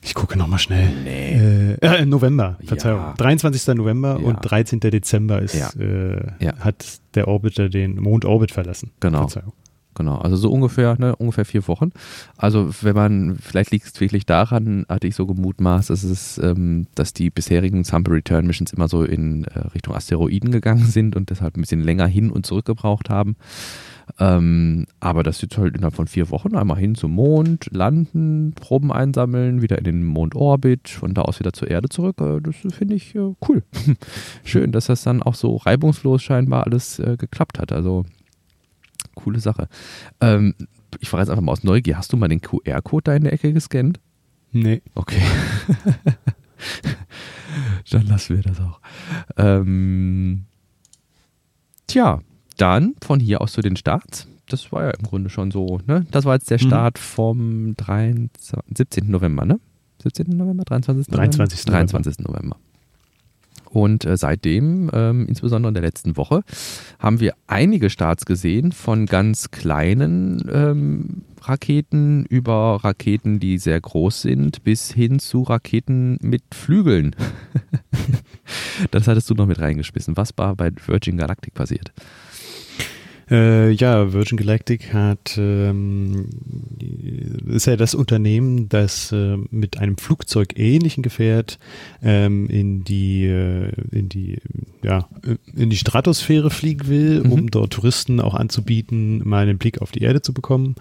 [0.00, 0.88] Ich gucke nochmal schnell.
[1.04, 1.76] Nee.
[1.80, 3.00] Äh, äh, November, Verzeihung.
[3.00, 3.14] Ja.
[3.18, 3.76] 23.
[3.76, 4.26] November ja.
[4.26, 4.80] und 13.
[4.80, 5.70] Dezember ist, ja.
[5.78, 8.90] Äh, hat der Orbiter den Mondorbit verlassen.
[9.00, 9.28] Genau.
[9.28, 9.52] Verzeihung.
[9.94, 11.90] Genau, also so ungefähr, ne, ungefähr vier Wochen.
[12.36, 16.86] Also wenn man, vielleicht liegt es wirklich daran, hatte ich so gemutmaßt, dass es, ähm,
[16.94, 21.30] dass die bisherigen Sample Return Missions immer so in äh, Richtung Asteroiden gegangen sind und
[21.30, 23.36] deshalb ein bisschen länger hin und zurück gebraucht haben.
[24.18, 28.92] Ähm, aber das jetzt halt innerhalb von vier Wochen einmal hin zum Mond, landen, Proben
[28.92, 32.20] einsammeln, wieder in den Mondorbit, von da aus wieder zur Erde zurück.
[32.20, 33.62] Äh, das finde ich äh, cool.
[34.44, 37.72] Schön, dass das dann auch so reibungslos scheinbar alles äh, geklappt hat.
[37.72, 38.04] Also
[39.14, 39.68] coole Sache.
[40.20, 40.54] Ähm,
[41.00, 43.32] ich frage jetzt einfach mal aus Neugier, hast du mal den QR-Code da in der
[43.32, 44.00] Ecke gescannt?
[44.52, 44.82] Nee.
[44.94, 45.20] Okay.
[47.90, 48.80] dann lassen wir das auch.
[49.36, 50.44] Ähm,
[51.86, 52.20] tja,
[52.56, 54.28] dann von hier aus zu den Starts.
[54.46, 56.04] Das war ja im Grunde schon so, ne?
[56.10, 56.66] Das war jetzt der mhm.
[56.66, 57.02] Start mhm.
[57.02, 59.10] vom 23, 17.
[59.10, 59.58] November, ne?
[60.02, 60.36] 17.
[60.36, 61.08] November, 23.
[61.08, 61.26] November?
[61.26, 61.64] 23.
[61.64, 62.18] 23.
[62.18, 62.56] November.
[63.72, 66.42] Und äh, seitdem, ähm, insbesondere in der letzten Woche,
[66.98, 74.22] haben wir einige Starts gesehen von ganz kleinen ähm, Raketen über Raketen, die sehr groß
[74.22, 77.16] sind, bis hin zu Raketen mit Flügeln.
[78.90, 80.16] das hattest du noch mit reingeschmissen.
[80.16, 81.92] Was war bei Virgin Galactic passiert?
[83.32, 86.28] Äh, ja, Virgin Galactic hat ähm,
[87.48, 91.58] ist ja das Unternehmen, das äh, mit einem Flugzeug ähnlichen Gefährt
[92.02, 94.36] ähm, in die äh, in die
[94.82, 95.08] ja
[95.56, 97.32] in die Stratosphäre fliegen will, mhm.
[97.32, 100.74] um dort Touristen auch anzubieten, mal einen Blick auf die Erde zu bekommen.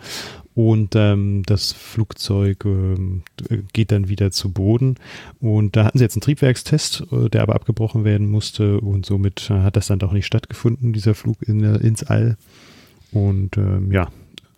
[0.53, 3.23] Und ähm, das Flugzeug ähm,
[3.71, 4.95] geht dann wieder zu Boden.
[5.39, 8.81] Und da hatten sie jetzt einen Triebwerkstest, äh, der aber abgebrochen werden musste.
[8.81, 12.37] Und somit äh, hat das dann doch nicht stattgefunden, dieser Flug in, ins All.
[13.11, 14.09] Und ähm, ja,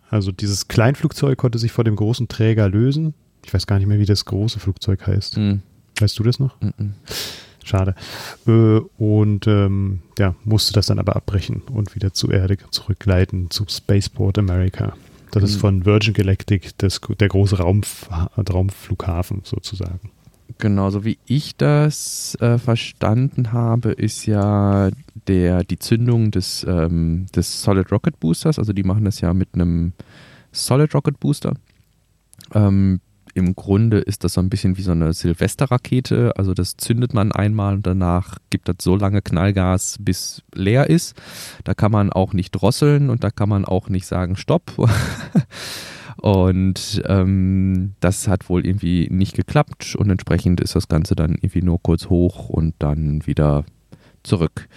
[0.10, 3.14] also dieses Kleinflugzeug konnte sich vor dem großen Träger lösen.
[3.46, 5.38] Ich weiß gar nicht mehr, wie das große Flugzeug heißt.
[5.38, 5.62] Mhm.
[6.00, 6.60] Weißt du das noch?
[6.62, 6.94] Mhm.
[7.64, 7.96] Schade.
[8.48, 13.66] Äh, und ähm, ja, musste das dann aber abbrechen und wieder zur Erde zurückgleiten zu
[13.70, 14.96] Spaceport America.
[15.34, 15.62] Das ist mhm.
[15.62, 18.08] von Virgin Galactic das, der große Raumf
[18.38, 20.12] Raumflughafen sozusagen.
[20.60, 24.92] Genau, so wie ich das äh, verstanden habe, ist ja
[25.28, 29.50] der, die Zündung des, ähm, des Solid Rocket Boosters, also die machen das ja mit
[29.54, 29.94] einem
[30.52, 31.56] Solid Rocket Booster.
[32.54, 33.00] Ähm,
[33.34, 36.34] im Grunde ist das so ein bisschen wie so eine Silvesterrakete.
[36.38, 41.16] Also das zündet man einmal und danach gibt das so lange Knallgas, bis leer ist.
[41.64, 44.74] Da kann man auch nicht drosseln und da kann man auch nicht sagen Stopp.
[46.18, 51.64] und ähm, das hat wohl irgendwie nicht geklappt und entsprechend ist das Ganze dann irgendwie
[51.64, 53.66] nur kurz hoch und dann wieder
[54.22, 54.68] zurück.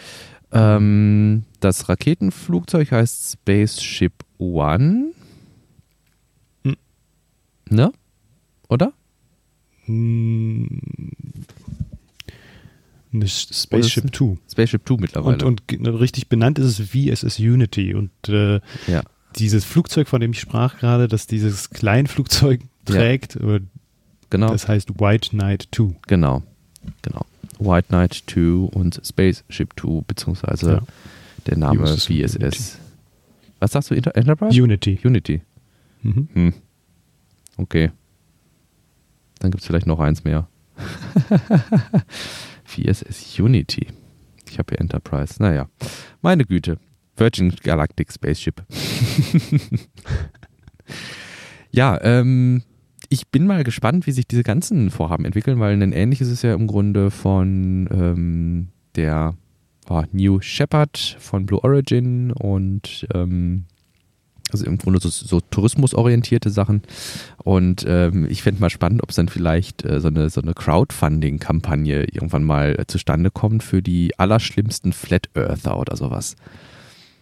[0.53, 5.13] Ähm, das Raketenflugzeug heißt Spaceship One.
[6.65, 6.77] Hm.
[7.69, 7.93] Ne?
[8.69, 8.93] Oder?
[9.85, 10.81] Hm,
[13.13, 14.37] eine Spaceship 2.
[14.51, 15.45] Spaceship 2 mittlerweile.
[15.45, 17.95] Und, und richtig benannt ist es VSS Unity.
[17.95, 19.03] Und äh, ja.
[19.37, 23.59] dieses Flugzeug, von dem ich sprach gerade, das dieses Kleinflugzeug trägt, ja.
[24.31, 24.51] genau.
[24.51, 25.95] das heißt White Knight 2.
[26.07, 26.43] Genau,
[27.03, 27.25] genau.
[27.59, 28.41] White Knight 2
[28.77, 30.83] und Spaceship 2, beziehungsweise ja.
[31.47, 32.37] der Name USS VSS.
[32.37, 32.63] Unity.
[33.59, 34.63] Was sagst du, Enterprise?
[34.63, 34.99] Unity.
[35.03, 35.41] Unity.
[36.03, 36.29] Mhm.
[36.35, 36.55] Hm.
[37.57, 37.91] Okay.
[39.39, 40.49] Dann gibt es vielleicht noch eins mehr.
[42.65, 43.89] VSS Unity.
[44.49, 45.35] Ich habe hier Enterprise.
[45.39, 45.69] Naja,
[46.23, 46.79] meine Güte.
[47.17, 48.63] Virgin Galactic Spaceship.
[51.71, 52.63] ja, ähm,
[53.09, 56.55] ich bin mal gespannt, wie sich diese ganzen Vorhaben entwickeln, weil ein ähnliches ist ja
[56.55, 59.35] im Grunde von ähm, der
[59.89, 63.65] oh, New Shepard von Blue Origin und ähm,
[64.57, 66.83] also im Grunde so, so tourismusorientierte Sachen.
[67.39, 70.55] Und ähm, ich fände mal spannend, ob es dann vielleicht äh, so eine, so eine
[70.55, 76.37] Crowdfunding-Kampagne irgendwann mal äh, zustande kommt für die allerschlimmsten Flat Earther oder sowas.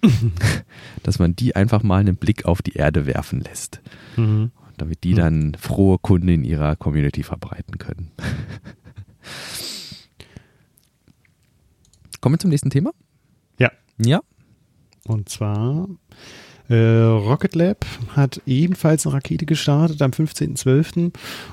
[1.03, 3.81] Dass man die einfach mal einen Blick auf die Erde werfen lässt.
[4.17, 4.53] Mhm.
[4.77, 5.17] Damit die mhm.
[5.17, 8.11] dann frohe Kunden in ihrer Community verbreiten können.
[12.21, 12.93] Kommen wir zum nächsten Thema?
[13.59, 13.71] Ja.
[13.99, 14.21] Ja.
[15.07, 15.89] Und zwar
[16.69, 21.13] äh, Rocket Lab hat ebenfalls eine Rakete gestartet am 15.12.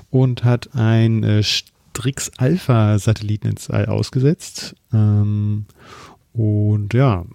[0.09, 4.75] und hat ein äh, Strix Alpha Satelliten ins All ausgesetzt.
[4.93, 5.65] Ähm,
[6.33, 7.25] und ja,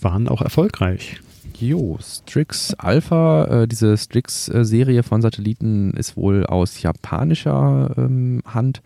[0.00, 1.20] waren auch erfolgreich.
[1.58, 8.82] Jo, Strix Alpha, äh, diese Strix-Serie von Satelliten ist wohl aus japanischer ähm, Hand.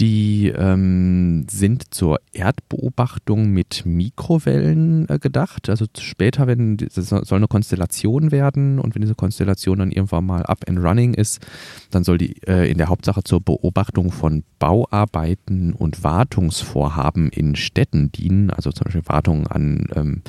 [0.00, 5.68] Die ähm, sind zur Erdbeobachtung mit Mikrowellen äh, gedacht.
[5.68, 10.42] Also später, wenn das soll eine Konstellation werden und wenn diese Konstellation dann irgendwann mal
[10.44, 11.46] up and running ist,
[11.90, 18.10] dann soll die äh, in der Hauptsache zur Beobachtung von Bauarbeiten und Wartungsvorhaben in Städten
[18.10, 18.50] dienen.
[18.50, 20.22] Also zum Beispiel Wartung an ähm,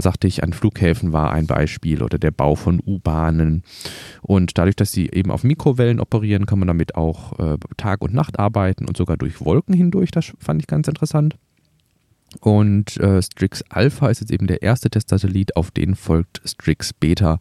[0.00, 3.62] sagte ich, an Flughäfen war ein Beispiel oder der Bau von U-Bahnen.
[4.22, 8.14] Und dadurch, dass sie eben auf Mikrowellen operieren, kann man damit auch äh, Tag und
[8.14, 10.10] Nacht arbeiten und sogar durch Wolken hindurch.
[10.10, 11.36] Das fand ich ganz interessant.
[12.38, 17.40] Und äh, Strix Alpha ist jetzt eben der erste Testsatellit, auf den folgt Strix Beta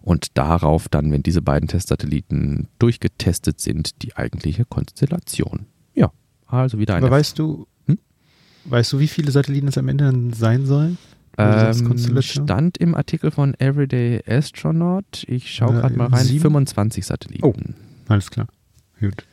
[0.00, 5.66] und darauf dann, wenn diese beiden Testsatelliten durchgetestet sind, die eigentliche Konstellation.
[5.94, 6.10] Ja,
[6.46, 7.04] also wieder ein.
[7.04, 7.98] Aber weißt du, hm?
[8.64, 10.96] weißt du, wie viele Satelliten es am Ende dann sein sollen?
[11.40, 15.24] Ähm, stand im Artikel von Everyday Astronaut.
[15.26, 16.24] Ich schaue gerade mal rein.
[16.24, 16.42] Sieben?
[16.42, 17.44] 25 Satelliten.
[17.44, 17.54] Oh,
[18.08, 18.46] alles klar.
[19.00, 19.24] Gut.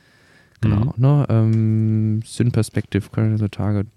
[0.61, 0.85] Genau.
[0.85, 0.93] Mhm.
[0.97, 3.87] Ne, ähm, Syn Perspective Current Target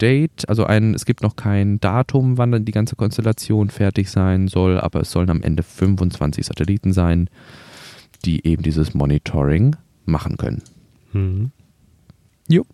[0.00, 0.48] Date.
[0.48, 4.80] Also ein, es gibt noch kein Datum, wann dann die ganze Konstellation fertig sein soll,
[4.80, 7.30] aber es sollen am Ende 25 Satelliten sein,
[8.24, 10.62] die eben dieses Monitoring machen können.
[11.12, 11.52] Mhm.
[12.48, 12.64] Jo.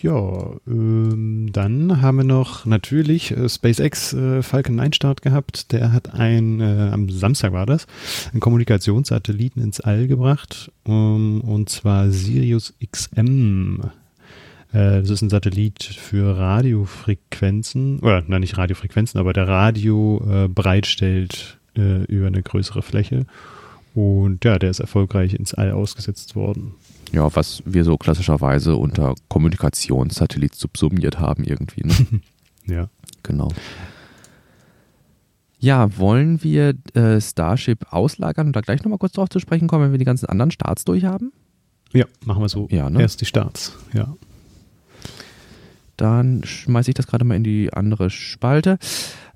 [0.00, 5.72] Ja, ähm, dann haben wir noch natürlich äh, SpaceX äh, Falcon 9 Start gehabt.
[5.72, 7.88] Der hat ein, äh, am Samstag war das,
[8.30, 10.70] einen Kommunikationssatelliten ins All gebracht.
[10.84, 13.80] Um, und zwar Sirius XM.
[14.72, 20.48] Äh, das ist ein Satellit für Radiofrequenzen, oder nein, nicht Radiofrequenzen, aber der Radio äh,
[20.48, 23.26] bereitstellt äh, über eine größere Fläche.
[23.94, 26.74] Und ja, der ist erfolgreich ins All ausgesetzt worden
[27.12, 31.86] ja, was wir so klassischerweise unter Kommunikationssatellit subsumiert haben irgendwie.
[31.86, 32.20] Ne?
[32.66, 32.88] ja.
[33.22, 33.48] Genau.
[35.60, 39.84] Ja, wollen wir äh, Starship auslagern und da gleich nochmal kurz drauf zu sprechen kommen,
[39.84, 41.32] wenn wir die ganzen anderen Starts durchhaben?
[41.92, 42.68] Ja, machen wir so.
[42.70, 43.00] Ja, ne?
[43.00, 44.14] Erst die Starts, ja.
[45.96, 48.78] Dann schmeiße ich das gerade mal in die andere Spalte.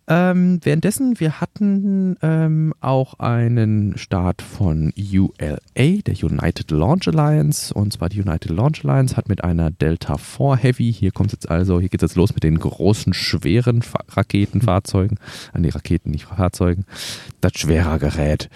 [0.08, 7.72] Ähm, währenddessen, wir hatten ähm, auch einen Start von ULA, der United Launch Alliance.
[7.72, 11.48] Und zwar die United Launch Alliance hat mit einer Delta 4 Heavy, hier kommt jetzt
[11.48, 15.18] also, hier geht es jetzt los mit den großen, schweren Fa Raketenfahrzeugen,
[15.52, 16.84] an die Raketen, nicht Fahrzeugen,
[17.40, 18.50] das schwerer Gerät.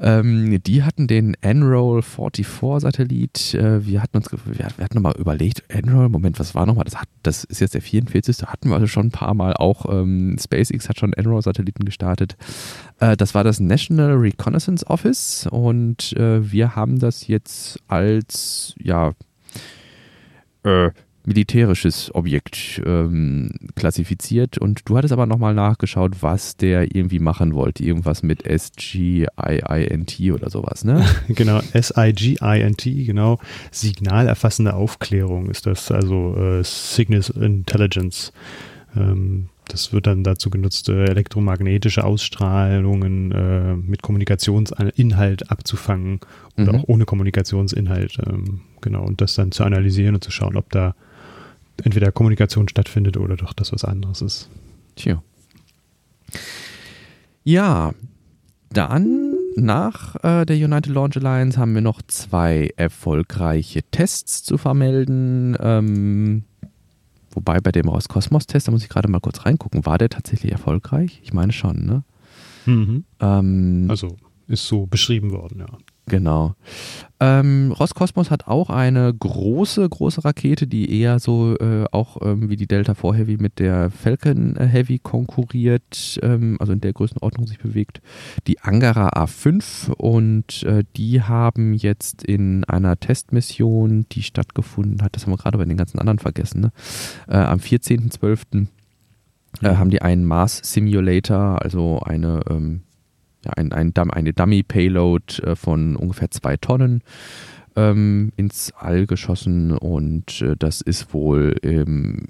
[0.00, 2.46] Ähm, die hatten den Enroll 44
[2.80, 3.54] Satellit.
[3.54, 6.84] Äh, wir hatten uns, wir, wir hatten nochmal überlegt, Enroll, Moment, was war nochmal?
[6.84, 8.46] Das, das ist jetzt der 44.
[8.46, 12.36] hatten wir also schon ein paar Mal auch ähm, SpaceX hat schon Enroll-Satelliten gestartet.
[13.00, 19.12] Äh, das war das National Reconnaissance Office und äh, wir haben das jetzt als, ja,
[20.64, 20.90] äh,
[21.24, 27.84] militärisches Objekt ähm, klassifiziert und du hattest aber nochmal nachgeschaut, was der irgendwie machen wollte.
[27.84, 31.04] Irgendwas mit SGIINT oder sowas, ne?
[31.28, 33.38] genau, SIGINT, genau.
[33.70, 38.32] Signalerfassende Aufklärung ist das, also äh, Signal Intelligence.
[38.96, 46.20] Ähm, das wird dann dazu genutzt, äh, elektromagnetische Ausstrahlungen äh, mit Kommunikationsinhalt abzufangen
[46.58, 46.80] oder mhm.
[46.80, 48.18] auch ohne Kommunikationsinhalt.
[48.26, 50.94] Ähm, genau, und das dann zu analysieren und zu schauen, ob da
[51.82, 54.48] entweder Kommunikation stattfindet oder doch das was anderes ist.
[54.96, 55.22] Tja.
[57.44, 57.92] Ja,
[58.70, 65.56] dann nach äh, der United Launch Alliance haben wir noch zwei erfolgreiche Tests zu vermelden.
[65.60, 66.44] Ähm,
[67.30, 71.20] wobei bei dem Roskosmos-Test, da muss ich gerade mal kurz reingucken, war der tatsächlich erfolgreich?
[71.22, 72.04] Ich meine schon, ne?
[72.64, 73.04] Mhm.
[73.20, 74.16] Ähm, also
[74.46, 75.78] ist so beschrieben worden, ja.
[76.06, 76.54] Genau.
[77.20, 82.56] Ähm, Roskosmos hat auch eine große, große Rakete, die eher so äh, auch ähm, wie
[82.56, 87.60] die Delta IV Heavy mit der Falcon Heavy konkurriert, ähm, also in der Größenordnung sich
[87.60, 88.02] bewegt.
[88.48, 95.24] Die Angara A5 und äh, die haben jetzt in einer Testmission, die stattgefunden hat, das
[95.24, 96.72] haben wir gerade bei den ganzen anderen vergessen, ne?
[97.28, 98.66] äh, am 14.12.
[99.60, 102.82] Äh, haben die einen Mars Simulator, also eine ähm,
[103.44, 107.02] ja, ein, ein, eine Dummy-Payload äh, von ungefähr zwei Tonnen
[107.76, 112.28] ähm, ins All geschossen und äh, das ist wohl ähm,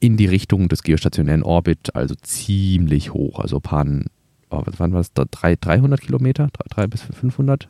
[0.00, 3.86] in die Richtung des geostationären Orbit, also ziemlich hoch, also paar,
[4.50, 7.68] oh, was waren das, 300 Kilometer, 3 bis 500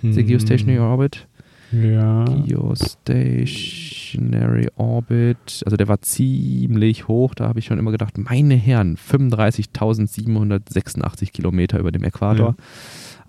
[0.00, 0.14] hm.
[0.14, 1.26] der Geostationary Orbit.
[1.72, 2.24] Ja.
[2.24, 5.62] Geostationary Orbit.
[5.64, 7.34] Also der war ziemlich hoch.
[7.34, 12.54] Da habe ich schon immer gedacht, meine Herren, 35.786 Kilometer über dem Äquator.
[12.58, 12.64] Ja.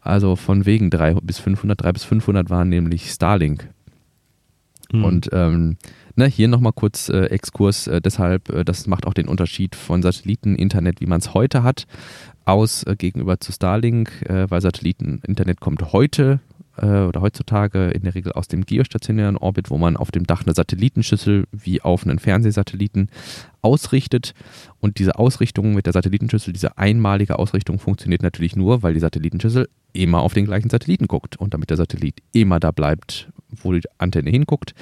[0.01, 3.69] Also von wegen 3 bis 500, 3 bis 500 waren nämlich Starlink.
[4.91, 5.03] Hm.
[5.03, 5.77] Und ähm,
[6.15, 7.87] ne, hier nochmal kurz äh, Exkurs.
[7.87, 11.87] Äh, deshalb, äh, das macht auch den Unterschied von Satelliteninternet, wie man es heute hat,
[12.45, 16.39] aus äh, gegenüber zu Starlink, äh, weil Satelliteninternet kommt heute
[16.77, 20.43] äh, oder heutzutage in der Regel aus dem geostationären Orbit, wo man auf dem Dach
[20.43, 23.09] eine Satellitenschüssel wie auf einen Fernsehsatelliten
[23.61, 24.33] ausrichtet.
[24.79, 29.67] Und diese Ausrichtung mit der Satellitenschüssel, diese einmalige Ausrichtung funktioniert natürlich nur, weil die Satellitenschüssel
[29.93, 31.37] immer auf den gleichen Satelliten guckt.
[31.37, 34.73] Und damit der Satellit immer da bleibt, wo die Antenne hinguckt,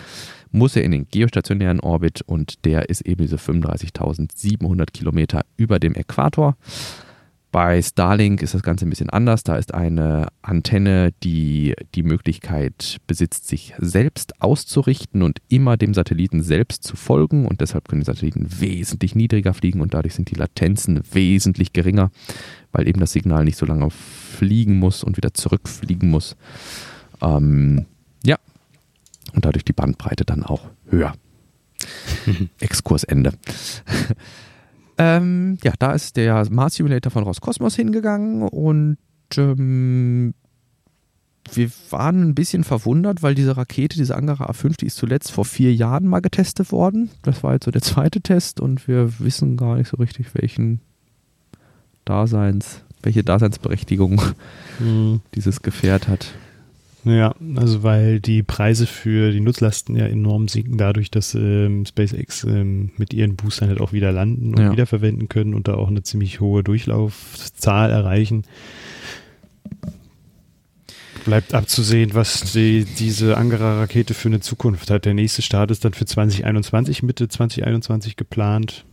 [0.52, 5.96] muss er in den geostationären Orbit und der ist eben diese 35.700 Kilometer über dem
[5.96, 6.56] Äquator.
[7.54, 9.43] Bei Starlink ist das Ganze ein bisschen anders.
[9.43, 16.41] Da ist eine Antenne, die die Möglichkeit besitzt, sich selbst auszurichten und immer dem Satelliten
[16.41, 17.45] selbst zu folgen.
[17.45, 22.10] Und deshalb können die Satelliten wesentlich niedriger fliegen und dadurch sind die Latenzen wesentlich geringer,
[22.72, 26.36] weil eben das Signal nicht so lange fliegen muss und wieder zurückfliegen muss.
[27.22, 27.86] Ähm,
[28.26, 28.38] ja,
[29.34, 31.14] und dadurch die Bandbreite dann auch höher.
[32.60, 33.34] Exkursende.
[34.98, 38.98] Ähm, ja, da ist der Mars Simulator von Roskosmos hingegangen und
[39.38, 40.34] ähm,
[41.52, 45.46] wir waren ein bisschen verwundert, weil diese Rakete, diese Angara A5, die ist zuletzt vor
[45.46, 47.10] vier Jahren mal getestet worden.
[47.24, 50.80] Das war jetzt so der zweite Test und wir wissen gar nicht so richtig, welchen
[52.06, 54.22] Daseins, welche Daseinsberechtigung
[54.80, 55.22] mhm.
[55.36, 56.34] dieses Gefährt hat.
[57.06, 62.45] Ja, also weil die Preise für die Nutzlasten ja enorm sinken, dadurch, dass ähm, SpaceX
[62.45, 64.72] ähm, mit ihren Boostern halt auch wieder landen und ja.
[64.72, 68.43] wiederverwenden können und da auch eine ziemlich hohe Durchlaufzahl erreichen.
[71.26, 75.06] Bleibt abzusehen, was die, diese Angara-Rakete für eine Zukunft hat.
[75.06, 78.86] Der nächste Start ist dann für 2021, Mitte 2021 geplant.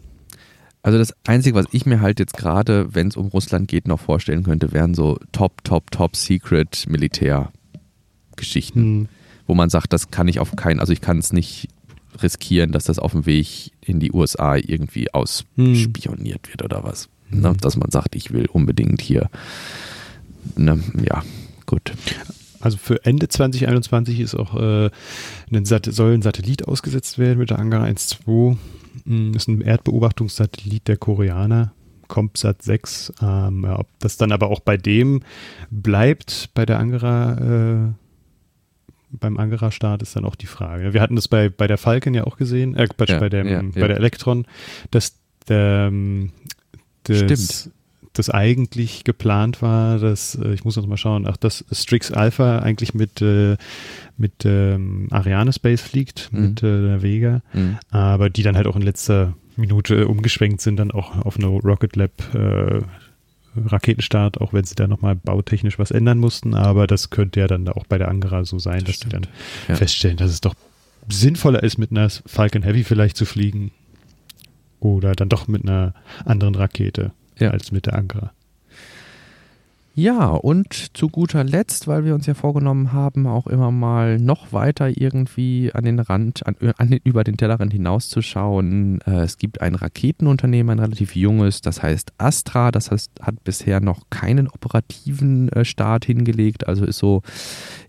[0.82, 4.00] Also das Einzige, was ich mir halt jetzt gerade, wenn es um Russland geht, noch
[4.00, 7.52] vorstellen könnte, wären so Top, Top, Top Secret Militär
[8.40, 9.08] Geschichten, hm.
[9.46, 11.68] wo man sagt, das kann ich auf keinen, also ich kann es nicht
[12.22, 16.52] riskieren, dass das auf dem Weg in die USA irgendwie ausspioniert hm.
[16.52, 17.08] wird oder was.
[17.30, 17.52] Ne?
[17.60, 19.30] Dass man sagt, ich will unbedingt hier,
[20.56, 20.82] ne?
[21.06, 21.22] ja,
[21.66, 21.92] gut.
[22.60, 24.90] Also für Ende 2021 ist auch äh,
[25.50, 28.56] ein soll ein Satellit ausgesetzt werden mit der Angara 1.2.
[29.06, 31.72] Hm, ist ein Erdbeobachtungssatellit der Koreaner.
[32.08, 33.12] CompSat 6.
[33.22, 35.22] Ähm, ob das dann aber auch bei dem
[35.70, 37.92] bleibt, bei der Angara äh,
[39.10, 40.92] beim Angara-Start ist dann auch die Frage.
[40.92, 43.46] Wir hatten das bei, bei der Falcon ja auch gesehen, äh, bei, ja, bei, dem,
[43.48, 44.46] ja, bei der Elektron,
[44.90, 45.16] dass
[45.48, 46.32] der, ähm,
[47.04, 47.74] das, Stimmt.
[48.12, 52.60] das eigentlich geplant war, dass, äh, ich muss noch mal schauen, ach, dass Strix Alpha
[52.60, 53.56] eigentlich mit, äh,
[54.16, 56.40] mit ähm, Ariane Space fliegt, mhm.
[56.40, 57.78] mit äh, der Vega, mhm.
[57.90, 61.96] aber die dann halt auch in letzter Minute umgeschwenkt sind, dann auch auf eine Rocket
[61.96, 62.80] Lab äh,
[63.56, 67.68] Raketenstart, auch wenn sie da nochmal bautechnisch was ändern mussten, aber das könnte ja dann
[67.68, 69.12] auch bei der Angara so sein, das dass stimmt.
[69.12, 69.28] sie dann
[69.68, 69.74] ja.
[69.76, 70.54] feststellen, dass es doch
[71.08, 73.72] sinnvoller ist, mit einer Falcon Heavy vielleicht zu fliegen.
[74.78, 75.94] Oder dann doch mit einer
[76.24, 77.50] anderen Rakete ja.
[77.50, 78.32] als mit der Ankara.
[80.00, 84.50] Ja, und zu guter Letzt, weil wir uns ja vorgenommen haben, auch immer mal noch
[84.50, 89.02] weiter irgendwie an den Rand, an, an den, über den Tellerrand hinauszuschauen.
[89.02, 92.70] Äh, es gibt ein Raketenunternehmen, ein relativ junges, das heißt Astra.
[92.70, 97.20] Das heißt, hat bisher noch keinen operativen äh, Start hingelegt, also ist so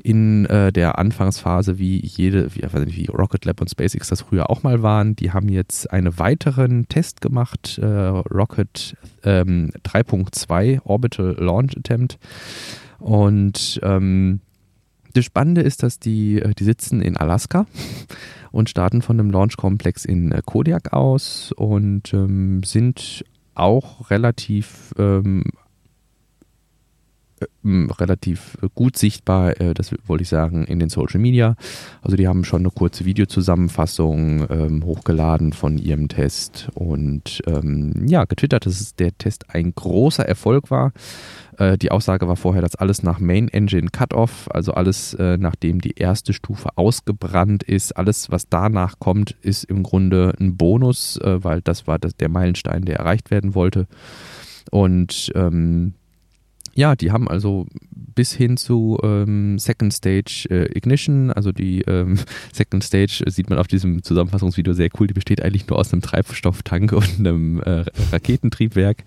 [0.04, 4.50] in äh, der Anfangsphase wie jede, wie, nicht, wie Rocket Lab und SpaceX das früher
[4.50, 5.16] auch mal waren.
[5.16, 12.18] Die haben jetzt einen weiteren Test gemacht, äh, Rocket ähm, 3.2 Orbital Launch Attempt.
[13.00, 14.42] Und ähm,
[15.14, 17.66] das Spannende ist, dass die, äh, die sitzen in Alaska
[18.52, 25.44] und starten von einem Launchkomplex in äh, Kodiak aus und ähm, sind auch relativ ähm,
[27.42, 31.56] äh, relativ gut sichtbar, äh, das wollte ich sagen, in den Social Media.
[32.02, 38.26] Also die haben schon eine kurze Videozusammenfassung ähm, hochgeladen von ihrem Test und ähm, ja,
[38.26, 40.94] getwittert, dass der Test ein großer Erfolg war.
[41.58, 45.82] Äh, die Aussage war vorher, dass alles nach Main Engine Cutoff, also alles äh, nachdem
[45.82, 51.44] die erste Stufe ausgebrannt ist, alles was danach kommt, ist im Grunde ein Bonus, äh,
[51.44, 53.88] weil das war das, der Meilenstein, der erreicht werden wollte.
[54.72, 55.94] Und ähm,
[56.74, 57.68] ja, die haben also
[58.14, 62.18] bis hin zu ähm, Second Stage äh, Ignition, also die ähm,
[62.54, 66.02] Second Stage sieht man auf diesem Zusammenfassungsvideo sehr cool, die besteht eigentlich nur aus einem
[66.02, 69.04] Treibstofftank und einem äh, Raketentriebwerk,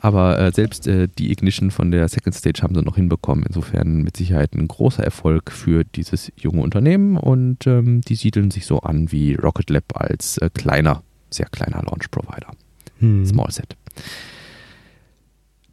[0.00, 4.02] aber äh, selbst äh, die Ignition von der Second Stage haben sie noch hinbekommen, insofern
[4.02, 8.80] mit Sicherheit ein großer Erfolg für dieses junge Unternehmen und ähm, die siedeln sich so
[8.80, 12.52] an wie Rocket Lab als äh, kleiner, sehr kleiner Launch Provider.
[12.98, 13.24] Hm.
[13.26, 13.76] Small Set.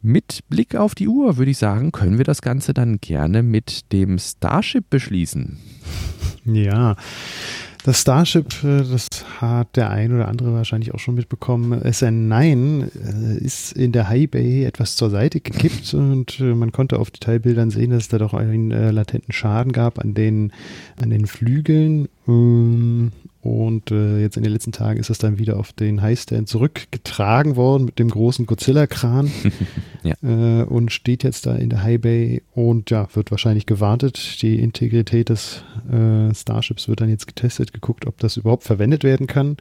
[0.02, 3.92] Mit Blick auf die Uhr würde ich sagen, können wir das Ganze dann gerne mit
[3.92, 5.58] dem Starship beschließen.
[6.44, 6.96] Ja,
[7.84, 9.08] das Starship, äh, das
[9.40, 11.80] hat der ein oder andere wahrscheinlich auch schon mitbekommen.
[11.82, 16.98] SN9 äh, ist in der High Bay etwas zur Seite gekippt und äh, man konnte
[16.98, 20.52] auf Detailbildern sehen, dass es da doch einen latenten Schaden gab an den,
[21.00, 22.08] an den Flügeln.
[23.42, 27.56] Und äh, jetzt in den letzten Tagen ist es dann wieder auf den Highstand zurückgetragen
[27.56, 29.30] worden mit dem großen Godzilla-Kran
[30.02, 30.14] ja.
[30.22, 34.42] äh, und steht jetzt da in der High Bay und ja, wird wahrscheinlich gewartet.
[34.42, 39.26] Die Integrität des äh, Starships wird dann jetzt getestet, geguckt, ob das überhaupt verwendet werden
[39.26, 39.56] kann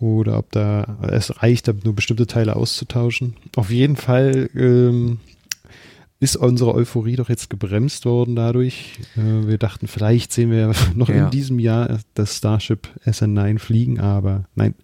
[0.00, 3.36] oder ob da es reicht, nur bestimmte Teile auszutauschen.
[3.54, 5.18] Auf jeden Fall ähm,
[6.24, 8.98] ist unsere Euphorie doch jetzt gebremst worden dadurch.
[9.14, 11.26] Äh, wir dachten, vielleicht sehen wir noch ja.
[11.26, 14.74] in diesem Jahr das Starship SN9 fliegen, aber nein,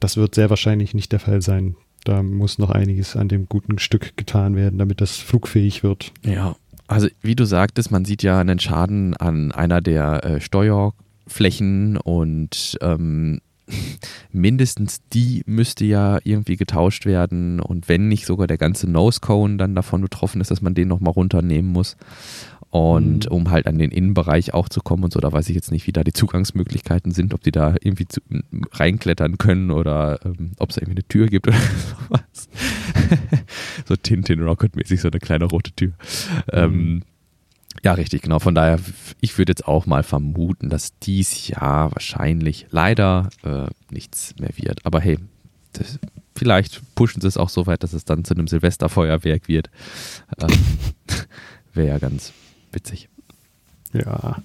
[0.00, 1.76] das wird sehr wahrscheinlich nicht der Fall sein.
[2.04, 6.12] Da muss noch einiges an dem guten Stück getan werden, damit das flugfähig wird.
[6.24, 6.56] Ja,
[6.88, 12.78] also wie du sagtest, man sieht ja einen Schaden an einer der äh, Steuerflächen und
[12.80, 13.42] ähm,
[14.32, 19.56] mindestens die müsste ja irgendwie getauscht werden und wenn nicht sogar der ganze Nose Cone
[19.56, 21.96] dann davon betroffen ist, dass man den nochmal runternehmen muss.
[22.70, 23.36] Und mhm.
[23.36, 25.88] um halt an den Innenbereich auch zu kommen und so, da weiß ich jetzt nicht,
[25.88, 28.20] wie da die Zugangsmöglichkeiten sind, ob die da irgendwie zu,
[28.72, 31.56] reinklettern können oder ähm, ob es irgendwie eine Tür gibt oder
[32.08, 32.48] sowas.
[33.86, 35.92] so Tintin Rocket mäßig, so eine kleine rote Tür.
[36.52, 36.76] Ähm, mhm.
[36.76, 37.02] Ähm,
[37.82, 38.38] ja, richtig, genau.
[38.38, 38.78] Von daher,
[39.20, 44.84] ich würde jetzt auch mal vermuten, dass dies Jahr wahrscheinlich leider äh, nichts mehr wird.
[44.84, 45.18] Aber hey,
[45.72, 45.98] das,
[46.36, 49.70] vielleicht pushen sie es auch so weit, dass es dann zu einem Silvesterfeuerwerk wird.
[50.40, 50.50] Ähm,
[51.74, 52.32] Wäre ja ganz
[52.72, 53.08] witzig.
[53.92, 54.42] Ja,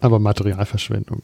[0.00, 1.22] aber Materialverschwendung.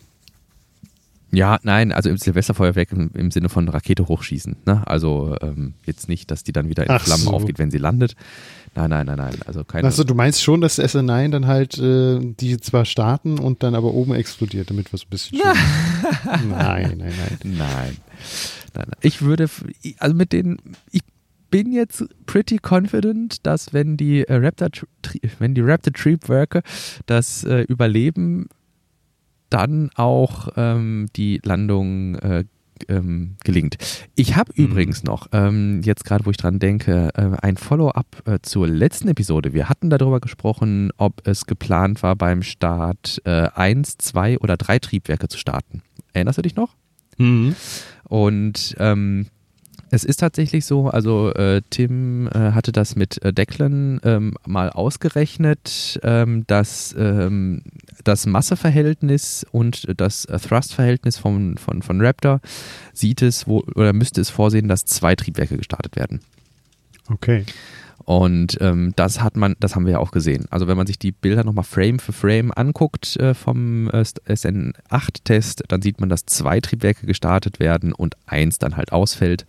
[1.37, 4.57] Ja, nein, also im Silvesterfeuerwerk im, im Sinne von Rakete hochschießen.
[4.67, 4.87] Ne?
[4.87, 7.31] Also ähm, jetzt nicht, dass die dann wieder in Ach Flammen so.
[7.31, 8.15] aufgeht, wenn sie landet.
[8.75, 9.35] Nein, nein, nein, nein.
[9.47, 9.85] Also keine.
[9.87, 13.95] Also du meinst schon, dass SN9 dann halt äh, die zwar starten und dann aber
[13.95, 15.39] oben explodiert, damit wir so ein bisschen.
[16.49, 17.39] nein, nein, nein.
[17.45, 17.97] Nein.
[18.75, 18.99] Nein, nein.
[19.03, 19.49] Ich würde,
[19.99, 20.59] also mit den,
[20.91, 21.03] ich
[21.51, 24.71] bin jetzt pretty confident, dass wenn die äh, Raptor,
[25.39, 26.63] wenn die Raptor Triebwerke
[27.07, 28.49] das äh, überleben,
[29.55, 32.45] dann auch ähm, die Landung äh,
[32.89, 33.77] ähm, gelingt.
[34.17, 34.65] Ich habe mhm.
[34.65, 39.07] übrigens noch, ähm, jetzt gerade wo ich dran denke, äh, ein Follow-up äh, zur letzten
[39.07, 39.53] Episode.
[39.53, 44.81] Wir hatten darüber gesprochen, ob es geplant war, beim Start äh, eins, zwei oder drei
[44.81, 45.83] Triebwerke zu starten.
[46.13, 46.75] Erinnerst du dich noch?
[47.17, 47.55] Mhm.
[48.09, 49.27] Und ähm,
[49.95, 54.71] es ist tatsächlich so, also äh, Tim äh, hatte das mit äh, Declan ähm, mal
[54.71, 57.63] ausgerechnet, ähm, dass ähm,
[58.03, 62.41] das Masseverhältnis und das äh, Thrust-Verhältnis von, von, von Raptor
[62.93, 66.21] sieht es wo, oder müsste es vorsehen, dass zwei Triebwerke gestartet werden.
[67.09, 67.45] Okay.
[68.05, 70.45] Und ähm, das hat man, das haben wir ja auch gesehen.
[70.51, 75.65] Also wenn man sich die Bilder nochmal Frame für Frame anguckt äh, vom äh, SN8-Test,
[75.69, 79.47] dann sieht man, dass zwei Triebwerke gestartet werden und eins dann halt ausfällt.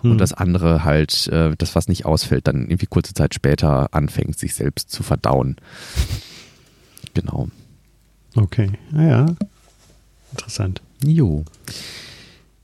[0.00, 0.12] Hm.
[0.12, 4.38] Und das andere halt, äh, das was nicht ausfällt, dann irgendwie kurze Zeit später anfängt,
[4.38, 5.56] sich selbst zu verdauen.
[7.12, 7.48] Genau.
[8.34, 9.26] Okay, naja.
[9.26, 9.46] Ah,
[10.32, 10.80] Interessant.
[11.04, 11.44] Jo.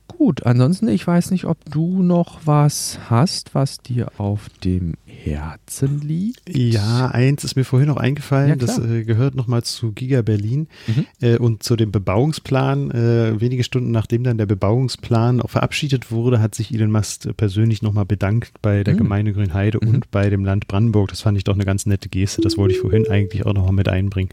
[0.09, 6.01] Gut, ansonsten, ich weiß nicht, ob du noch was hast, was dir auf dem Herzen
[6.01, 6.57] liegt.
[6.57, 10.69] Ja, eins ist mir vorhin noch eingefallen, ja, das äh, gehört nochmal zu Giga Berlin
[10.87, 11.07] mhm.
[11.21, 12.91] äh, und zu dem Bebauungsplan.
[12.91, 17.83] Äh, wenige Stunden nachdem dann der Bebauungsplan auch verabschiedet wurde, hat sich Elon Musk persönlich
[17.83, 18.99] nochmal bedankt bei der mhm.
[18.99, 19.89] Gemeinde Grünheide mhm.
[19.89, 21.09] und bei dem Land Brandenburg.
[21.09, 22.41] Das fand ich doch eine ganz nette Geste.
[22.43, 24.31] Das wollte ich vorhin eigentlich auch nochmal mit einbringen,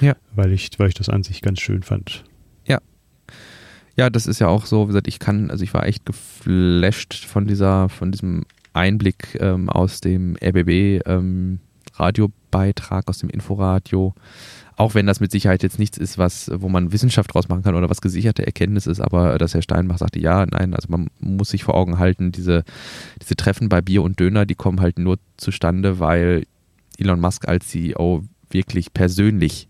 [0.00, 0.16] ja.
[0.34, 2.24] weil, ich, weil ich das an sich ganz schön fand.
[3.96, 7.24] Ja, das ist ja auch so, wie gesagt, ich kann, also ich war echt geflasht
[7.24, 11.60] von dieser, von diesem Einblick ähm, aus dem RBB ähm,
[11.94, 14.14] Radiobeitrag, aus dem Inforadio.
[14.76, 17.76] Auch wenn das mit Sicherheit jetzt nichts ist, was, wo man Wissenschaft draus machen kann
[17.76, 21.50] oder was gesicherte Erkenntnis ist, aber dass Herr Steinbach sagte, ja, nein, also man muss
[21.50, 22.64] sich vor Augen halten, diese,
[23.22, 26.44] diese Treffen bei Bier und Döner, die kommen halt nur zustande, weil
[26.98, 29.68] Elon Musk als CEO wirklich persönlich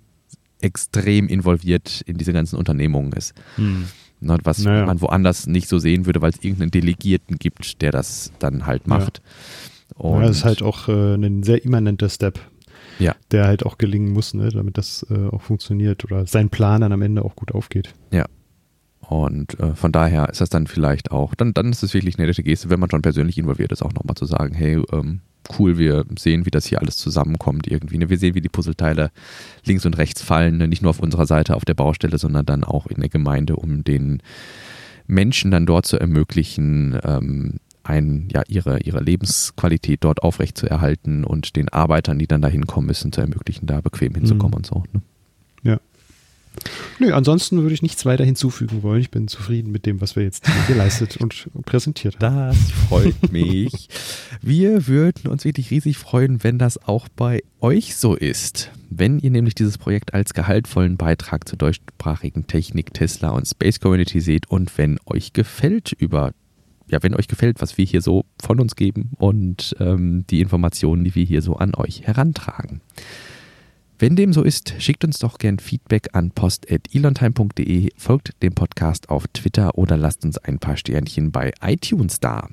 [0.62, 3.34] extrem involviert in diese ganzen Unternehmungen ist.
[3.56, 3.84] Hm.
[4.24, 4.86] Ne, was naja.
[4.86, 8.86] man woanders nicht so sehen würde, weil es irgendeinen Delegierten gibt, der das dann halt
[8.86, 9.22] macht.
[9.90, 12.40] Ja, Und ja das ist halt auch äh, ein sehr immanenter Step,
[12.98, 13.14] ja.
[13.30, 16.92] der halt auch gelingen muss, ne, damit das äh, auch funktioniert oder sein Plan dann
[16.92, 17.92] am Ende auch gut aufgeht.
[18.10, 18.24] Ja.
[19.00, 22.26] Und äh, von daher ist das dann vielleicht auch, dann, dann ist es wirklich eine
[22.26, 25.20] nette Geste, wenn man schon persönlich involviert ist, auch nochmal zu sagen, hey, ähm,
[25.59, 27.99] cool, wir sehen, wie das hier alles zusammenkommt irgendwie.
[27.99, 28.11] Ne?
[28.11, 29.11] Wir sehen, wie die Puzzleteile
[29.64, 30.68] links und rechts fallen, ne?
[30.68, 33.84] nicht nur auf unserer Seite auf der Baustelle, sondern dann auch in der Gemeinde, um
[33.84, 34.22] den
[35.07, 41.68] Menschen dann dort zu ermöglichen, ähm, ein, ja, ihre, ihre Lebensqualität dort aufrechtzuerhalten und den
[41.68, 44.57] Arbeitern, die dann da hinkommen müssen, zu ermöglichen, da bequem hinzukommen mhm.
[44.57, 44.84] und so.
[44.92, 45.03] Ne?
[46.98, 49.00] Nö, ansonsten würde ich nichts weiter hinzufügen wollen.
[49.00, 52.57] Ich bin zufrieden mit dem, was wir jetzt geleistet und präsentiert haben.
[52.57, 53.88] Das freut mich.
[54.40, 58.70] wir würden uns wirklich riesig freuen, wenn das auch bei euch so ist.
[58.90, 64.20] Wenn ihr nämlich dieses Projekt als gehaltvollen Beitrag zur deutschsprachigen Technik, Tesla und Space Community
[64.20, 66.32] seht und wenn euch gefällt über
[66.86, 71.02] ja, wenn euch gefällt, was wir hier so von uns geben und ähm, die Informationen,
[71.02, 72.82] die wir hier so an euch herantragen.
[73.99, 79.28] Wenn dem so ist, schickt uns doch gern Feedback an post.elontime.de, folgt dem Podcast auf
[79.28, 82.49] Twitter oder lasst uns ein paar Sternchen bei iTunes da.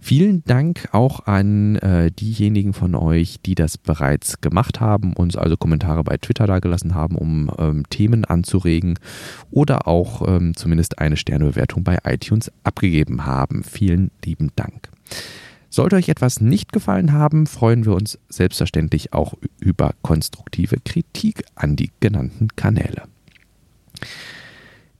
[0.00, 5.56] Vielen Dank auch an äh, diejenigen von euch, die das bereits gemacht haben, uns also
[5.56, 8.98] Kommentare bei Twitter dagelassen haben, um ähm, Themen anzuregen
[9.52, 13.62] oder auch ähm, zumindest eine Sternebewertung bei iTunes abgegeben haben.
[13.62, 14.90] Vielen lieben Dank.
[15.72, 21.76] Sollte euch etwas nicht gefallen haben, freuen wir uns selbstverständlich auch über konstruktive Kritik an
[21.76, 23.04] die genannten Kanäle.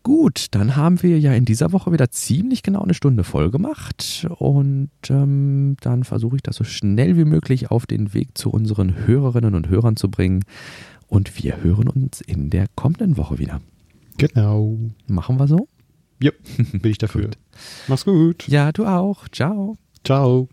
[0.03, 4.27] Gut, dann haben wir ja in dieser Woche wieder ziemlich genau eine Stunde voll gemacht
[4.39, 9.07] und ähm, dann versuche ich das so schnell wie möglich auf den Weg zu unseren
[9.07, 10.43] Hörerinnen und Hörern zu bringen
[11.07, 13.61] und wir hören uns in der kommenden Woche wieder.
[14.17, 14.79] Genau.
[15.07, 15.69] Machen wir so?
[16.19, 16.31] Ja,
[16.73, 17.29] bin ich dafür.
[17.89, 18.49] Mach's gut.
[18.49, 19.29] Ja, du auch.
[19.29, 19.77] Ciao.
[20.03, 20.49] Ciao.